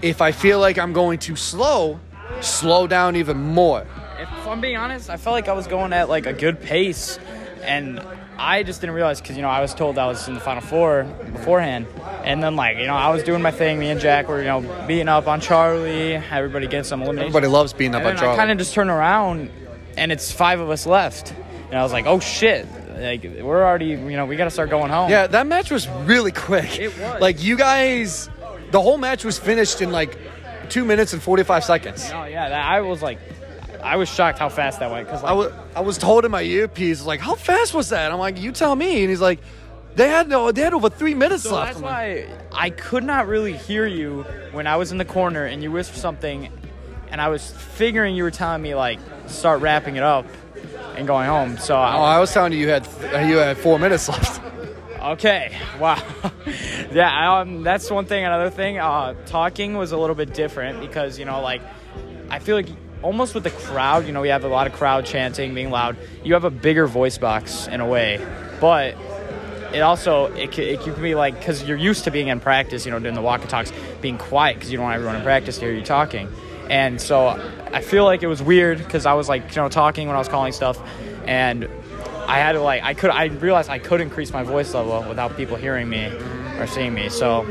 [0.00, 1.98] If I feel like I'm going too slow,
[2.40, 3.84] slow down even more."
[4.20, 7.20] if i'm being honest i felt like i was going at like a good pace
[7.62, 8.00] and
[8.38, 10.62] i just didn't realize because you know i was told i was in the final
[10.62, 11.86] four beforehand
[12.24, 14.46] and then like you know i was doing my thing me and jack were you
[14.46, 18.14] know beating up on charlie everybody getting some elimination Everybody loves beating up and on
[18.14, 18.34] then Charlie.
[18.34, 19.50] I kind of just turned around,
[19.96, 21.34] and it's five of us left,
[21.70, 22.66] and I was like, "Oh shit!
[22.98, 25.88] Like we're already, you know, we got to start going home." Yeah, that match was
[26.04, 26.78] really quick.
[26.78, 27.20] It was.
[27.20, 28.30] Like you guys,
[28.70, 30.16] the whole match was finished in like
[30.68, 32.08] two minutes and forty five seconds.
[32.14, 33.18] Oh yeah, that, I was like,
[33.82, 36.42] I was shocked how fast that went because I was I was told in my
[36.42, 38.10] earpiece like, how fast was that?
[38.12, 39.00] I'm like, you tell me.
[39.02, 39.40] And he's like,
[39.94, 41.74] they had no, they had over three minutes So left.
[41.74, 44.22] that's like, why I could not really hear you
[44.52, 46.50] when I was in the corner and you whispered something,
[47.10, 50.26] and I was figuring you were telling me like start wrapping it up
[50.96, 51.58] and going home.
[51.58, 52.86] So oh, I was telling you you had
[53.28, 54.42] you had four minutes left.
[55.00, 55.56] Okay.
[55.78, 56.02] Wow.
[56.92, 57.38] yeah.
[57.38, 57.62] Um.
[57.62, 58.24] That's one thing.
[58.24, 58.78] Another thing.
[58.78, 61.62] Uh, talking was a little bit different because you know, like,
[62.30, 62.66] I feel like
[63.02, 65.96] almost with the crowd, you know, we have a lot of crowd chanting, being loud.
[66.24, 68.24] You have a bigger voice box in a way,
[68.60, 68.96] but
[69.72, 72.86] it also it can, it can be like because you're used to being in practice,
[72.86, 75.22] you know, doing the walk and talks, being quiet because you don't want everyone in
[75.22, 76.28] practice to hear you talking.
[76.70, 77.28] And so
[77.72, 80.18] I feel like it was weird because I was like, you know, talking when I
[80.18, 80.78] was calling stuff,
[81.26, 81.68] and
[82.26, 85.36] I had to like I could I realized I could increase my voice level without
[85.36, 86.06] people hearing me
[86.58, 87.08] or seeing me.
[87.08, 87.46] So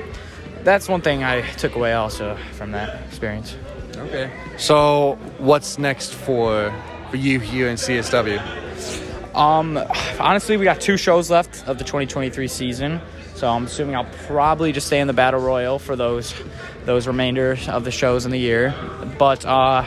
[0.64, 3.56] that's one thing I took away also from that experience.
[3.98, 4.32] Okay.
[4.58, 6.74] So what's next for
[7.10, 8.40] for you here in CSW?
[9.36, 9.78] Um,
[10.20, 13.00] honestly, we got two shows left of the 2023 season,
[13.36, 16.34] so I'm assuming I'll probably just stay in the battle royal for those
[16.86, 18.74] those remainder of the shows in the year.
[19.18, 19.84] But uh,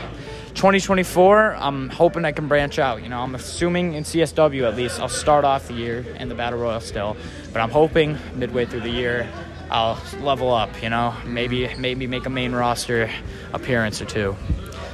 [0.55, 3.03] 2024, I'm hoping I can branch out.
[3.03, 6.35] You know, I'm assuming in CSW at least I'll start off the year in the
[6.35, 7.17] battle royal still,
[7.53, 9.29] but I'm hoping midway through the year
[9.71, 10.83] I'll level up.
[10.83, 13.11] You know, maybe maybe make a main roster
[13.53, 14.37] appearance or two.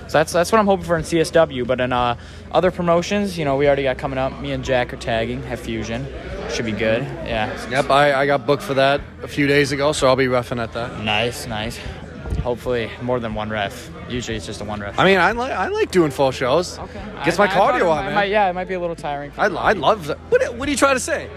[0.08, 1.66] So that's that's what I'm hoping for in CSW.
[1.66, 2.16] But in uh,
[2.52, 4.38] other promotions, you know, we already got coming up.
[4.40, 6.06] Me and Jack are tagging at Fusion.
[6.50, 7.02] Should be good.
[7.02, 7.68] Yeah.
[7.70, 10.60] Yep, I, I got booked for that a few days ago, so I'll be roughing
[10.60, 11.02] at that.
[11.02, 11.76] Nice, nice.
[12.42, 13.90] Hopefully more than one ref.
[14.08, 14.96] Usually it's just a one ref.
[14.96, 16.78] I mean, I like I like doing full shows.
[16.78, 17.02] Okay.
[17.24, 18.14] Gets my I- I thought it cardio on, man.
[18.14, 19.32] might- yeah, it might be a little tiring.
[19.32, 19.46] for I.
[19.46, 20.08] I love.
[20.30, 21.28] What, what are you trying to say?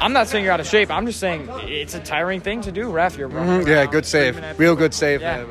[0.00, 0.90] I'm not saying you're out of shape.
[0.90, 3.16] I'm just saying it's a tiring thing to do, ref.
[3.16, 4.42] You're Mhm, Yeah, good save.
[4.58, 5.20] Real good save.
[5.20, 5.44] Yeah.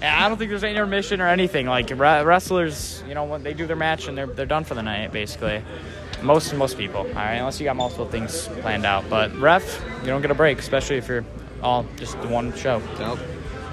[0.00, 1.66] Yeah, I don't think there's any intermission or anything.
[1.66, 4.82] Like wrestlers, you know, when they do their match and they're they're done for the
[4.82, 5.62] night, basically.
[6.22, 9.04] Most most people, all right, unless you got multiple things planned out.
[9.10, 11.24] But ref, you don't get a break, especially if you're
[11.62, 12.80] all just the one show.
[12.98, 13.18] Nope.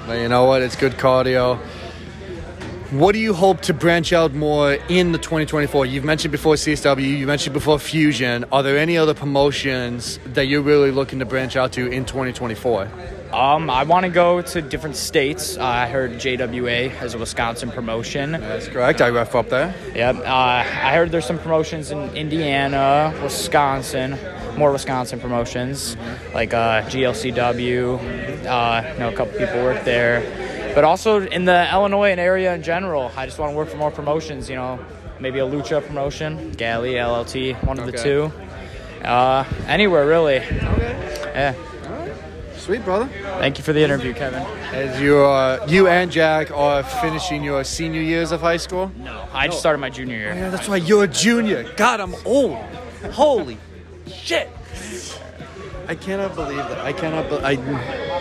[0.07, 0.61] But you know what?
[0.61, 1.59] It's good cardio.
[2.91, 5.85] What do you hope to branch out more in the 2024?
[5.85, 8.43] You've mentioned before CSW, you mentioned before Fusion.
[8.51, 12.89] Are there any other promotions that you're really looking to branch out to in 2024?
[13.31, 15.55] Um, I want to go to different states.
[15.55, 18.33] Uh, I heard JWA has a Wisconsin promotion.
[18.33, 18.99] That's correct.
[18.99, 19.73] I ref up there.
[19.95, 20.17] Yep.
[20.17, 24.17] Uh, I heard there's some promotions in Indiana, Wisconsin,
[24.57, 25.95] more Wisconsin promotions
[26.33, 28.45] like uh, GLCW.
[28.45, 30.19] Uh, know a couple people work there,
[30.73, 33.11] but also in the Illinois and area in general.
[33.15, 34.49] I just want to work for more promotions.
[34.49, 34.79] You know,
[35.19, 38.31] maybe a lucha promotion, Galley, LLT, one of the two.
[39.03, 40.37] Uh, anywhere really.
[40.37, 41.31] Okay.
[41.33, 41.55] Yeah.
[42.57, 43.09] Sweet, brother.
[43.39, 44.43] Thank you for the interview, Kevin.
[44.71, 48.91] As you, uh, you and Jack are finishing your senior years of high school?
[48.99, 50.33] No, I just started my junior year.
[50.35, 51.63] Yeah, that's why You're a junior.
[51.75, 52.57] God, I'm old.
[53.13, 53.57] Holy
[54.05, 54.47] shit.
[55.87, 56.77] I cannot believe that.
[56.79, 57.29] I cannot.
[57.29, 57.55] Be- I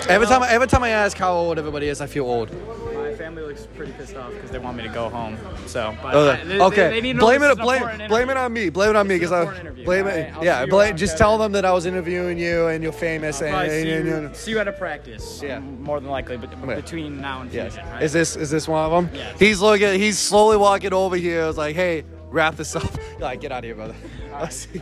[0.08, 0.42] every time.
[0.48, 2.50] Every time I ask how old everybody is, I feel old.
[2.94, 5.36] My family looks pretty pissed off because they want me to go home.
[5.66, 7.58] So, but Oh, I- they- okay, they need to know blame this it.
[7.58, 8.70] is Blame, blame it on me.
[8.70, 9.44] Blame it on me because I
[9.84, 10.22] blame All it.
[10.24, 10.88] right, I'll yeah, you blame.
[10.90, 11.18] around, Just Kevin.
[11.26, 14.06] tell them that I was interviewing you and you're famous I'll and, probably see and-
[14.06, 15.40] you, and- see you at a practice.
[15.42, 15.58] Yeah.
[15.60, 16.74] more than likely, but Okay.
[16.76, 17.74] between now and Yes.
[17.74, 17.90] Fusion.
[17.92, 18.02] Right?
[18.02, 19.10] Is this is this one of them?
[19.14, 19.38] Yes.
[19.38, 19.98] He's looking.
[19.98, 21.44] He's slowly walking over here.
[21.44, 22.90] I was like, hey, wrap this up.
[23.20, 23.94] Like, get out of here, brother.
[24.32, 24.80] Let's see.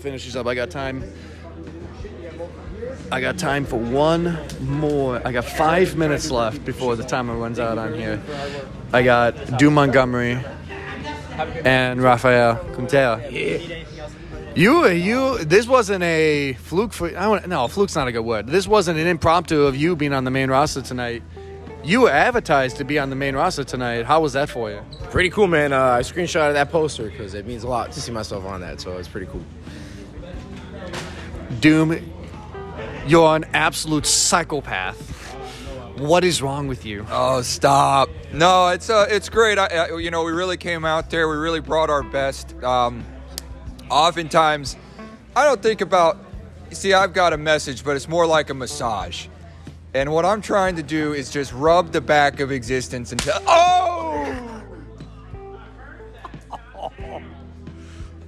[0.00, 0.46] Finish this up.
[0.46, 1.02] I got time.
[3.10, 5.20] I got time for one more.
[5.26, 8.22] I got five minutes left before the timer runs out on here.
[8.92, 10.38] I got Doom Montgomery
[11.64, 13.86] and Rafael Quintela.
[14.54, 15.38] You, you.
[15.44, 17.08] This wasn't a fluke for.
[17.08, 18.46] I don't, no, fluke's not a good word.
[18.48, 21.22] This wasn't an impromptu of you being on the main roster tonight.
[21.84, 24.04] You were advertised to be on the main roster tonight.
[24.04, 24.82] How was that for you?
[25.10, 25.72] Pretty cool, man.
[25.72, 28.80] Uh, I screenshotted that poster because it means a lot to see myself on that,
[28.80, 29.44] so it's pretty cool.
[31.60, 31.92] Doom,
[33.08, 35.16] you're an absolute psychopath.
[35.98, 37.06] What is wrong with you?
[37.10, 38.08] Oh, stop!
[38.32, 39.58] No, it's uh, it's great.
[39.58, 41.28] I, I, you know, we really came out there.
[41.28, 42.54] We really brought our best.
[42.62, 43.04] Um,
[43.90, 44.76] oftentimes,
[45.34, 46.18] I don't think about.
[46.70, 49.26] You see, I've got a message, but it's more like a massage.
[49.94, 53.34] And what I'm trying to do is just rub the back of existence until.
[53.46, 54.62] Oh!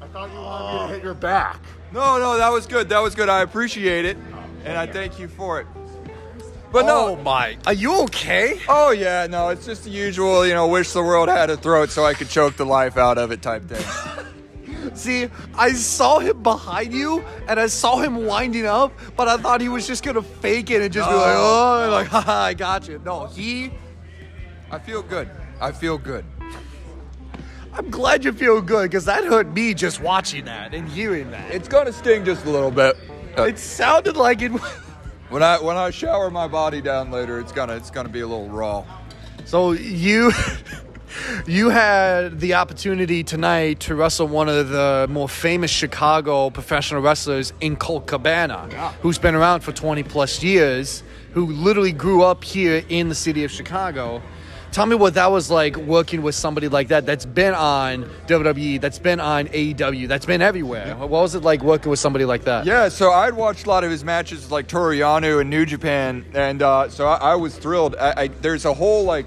[0.03, 1.61] I thought you wanted me to hit your back.
[1.93, 2.89] No, no, that was good.
[2.89, 3.29] That was good.
[3.29, 4.17] I appreciate it,
[4.65, 5.67] and I thank you for it.
[6.73, 8.61] But no, Oh my, are you okay?
[8.69, 11.91] Oh yeah, no, it's just the usual, you know, wish the world had a throat
[11.91, 13.85] so I could choke the life out of it type thing.
[14.95, 19.61] See, I saw him behind you, and I saw him winding up, but I thought
[19.61, 21.79] he was just gonna fake it and just be like, Oh.
[21.81, 23.73] "Oh, and like, haha, I got you." No, he.
[24.71, 25.29] I feel good.
[25.61, 26.25] I feel good.
[27.73, 31.51] I'm glad you feel good because that hurt me just watching that and hearing that.
[31.53, 32.97] It's gonna sting just a little bit.
[33.41, 34.53] Uh, It sounded like it.
[35.31, 38.27] when I when I shower my body down later, it's gonna it's gonna be a
[38.27, 38.85] little raw.
[39.45, 40.33] So you
[41.47, 47.53] you had the opportunity tonight to wrestle one of the more famous Chicago professional wrestlers
[47.61, 48.69] in Colt Cabana,
[49.03, 53.45] who's been around for 20 plus years, who literally grew up here in the city
[53.45, 54.23] of Chicago.
[54.73, 58.81] Tell me what that was like working with somebody like that that's been on WWE,
[58.81, 60.95] that's been on AEW, that's been everywhere.
[60.97, 62.67] What was it like working with somebody like that?
[62.67, 66.63] Yeah, so I'd watched a lot of his matches like Toriano and New Japan, and
[66.63, 67.97] uh, so I, I was thrilled.
[67.97, 69.27] I, I, there's a whole like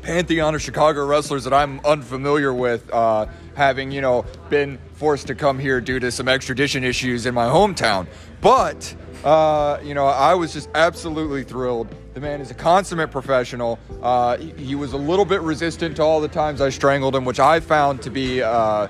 [0.00, 3.26] pantheon of Chicago wrestlers that I'm unfamiliar with, uh,
[3.56, 7.44] having you know been forced to come here due to some extradition issues in my
[7.46, 8.06] hometown.
[8.40, 11.94] But uh, you know, I was just absolutely thrilled.
[12.16, 13.78] The man is a consummate professional.
[14.00, 17.26] Uh, he, he was a little bit resistant to all the times I strangled him,
[17.26, 18.40] which I found to be.
[18.40, 18.88] Uh,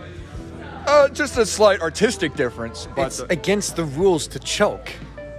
[0.87, 4.93] uh, just a slight artistic difference, but It's against the rules to choke.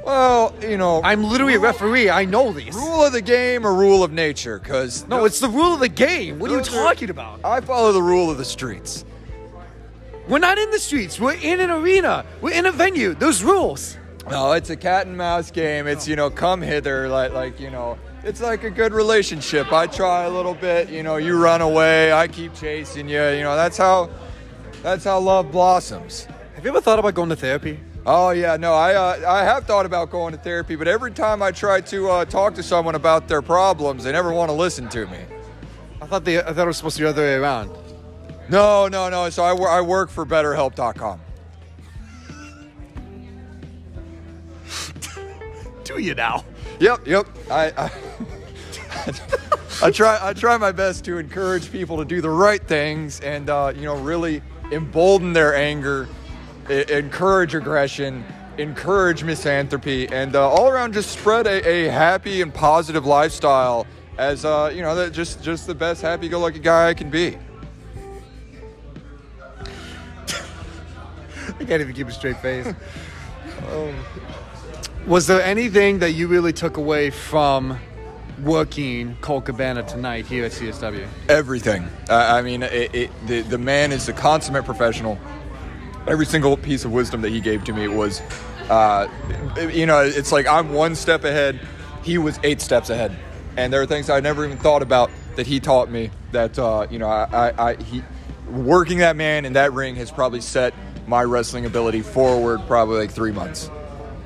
[0.05, 2.09] well, you know, I'm literally a referee.
[2.09, 2.75] I know these.
[2.75, 4.59] rule of the game or rule of nature?
[4.59, 6.39] Because No, it's the rule of the game.
[6.39, 7.39] What are you are- talking about?
[7.45, 9.05] I follow the rule of the streets.
[10.27, 11.21] We're not in the streets.
[11.21, 12.25] We're in an arena.
[12.41, 13.13] We're in a venue.
[13.13, 13.97] Those rules.
[14.29, 15.87] No, it's a cat and mouse game.
[15.87, 19.71] It's you know, come hither, like like you know, it's like a good relationship.
[19.71, 23.23] I try a little bit, you know, you run away, I keep chasing you.
[23.23, 24.09] You know, that's how
[24.83, 26.27] that's how love blossoms.
[26.55, 27.79] Have you ever thought about going to therapy?
[28.05, 31.41] Oh yeah, no, I uh, I have thought about going to therapy, but every time
[31.41, 34.89] I try to uh, talk to someone about their problems, they never want to listen
[34.89, 35.19] to me.
[36.01, 37.71] I thought they, I thought it was supposed to be the other way around.
[38.49, 39.29] No, no, no.
[39.29, 41.21] So I, I work for BetterHelp.com.
[45.97, 46.45] Do you now?
[46.79, 47.27] Yep, yep.
[47.49, 47.91] I, I,
[49.87, 50.19] I try.
[50.21, 53.81] I try my best to encourage people to do the right things, and uh, you
[53.81, 56.07] know, really embolden their anger,
[56.69, 58.23] e- encourage aggression,
[58.59, 63.87] encourage misanthropy, and uh, all around just spread a, a happy and positive lifestyle.
[64.19, 67.39] As uh, you know, that just just the best happy-go-lucky guy I can be.
[70.29, 72.67] I can't even keep a straight face.
[73.71, 73.95] Um,
[75.07, 77.79] was there anything that you really took away from
[78.43, 81.07] working Colt Cabana tonight here at CSW?
[81.29, 81.87] Everything.
[82.09, 85.17] I mean, it, it, the the man is a consummate professional.
[86.07, 88.21] Every single piece of wisdom that he gave to me was,
[88.69, 89.07] uh,
[89.71, 91.59] you know, it's like I'm one step ahead.
[92.03, 93.17] He was eight steps ahead,
[93.55, 96.11] and there are things I never even thought about that he taught me.
[96.33, 98.03] That uh, you know, I, I, I he
[98.49, 100.73] working that man in that ring has probably set
[101.07, 103.69] my wrestling ability forward probably like three months,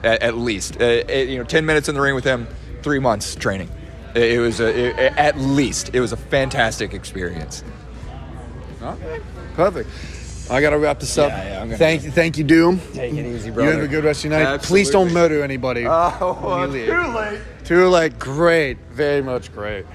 [0.04, 0.80] at, at least.
[0.82, 2.48] Uh, uh, you know, ten minutes in the ring with him,
[2.82, 3.70] three months training.
[4.16, 4.68] It, it was a,
[5.06, 7.64] it, at least it was a fantastic experience.
[8.82, 9.22] Okay,
[9.56, 9.90] perfect.
[10.50, 11.30] I gotta wrap this up.
[11.30, 12.82] Yeah, yeah, I'm gonna- thank you, thank you, Doom.
[12.94, 13.64] Take it easy, bro.
[13.64, 14.62] You have a good rest of your night.
[14.64, 15.86] Please don't murder anybody.
[15.88, 16.88] Oh, when you leave.
[16.88, 17.40] too late.
[17.64, 18.20] Too late.
[18.20, 18.78] Great.
[18.92, 19.86] Very much great.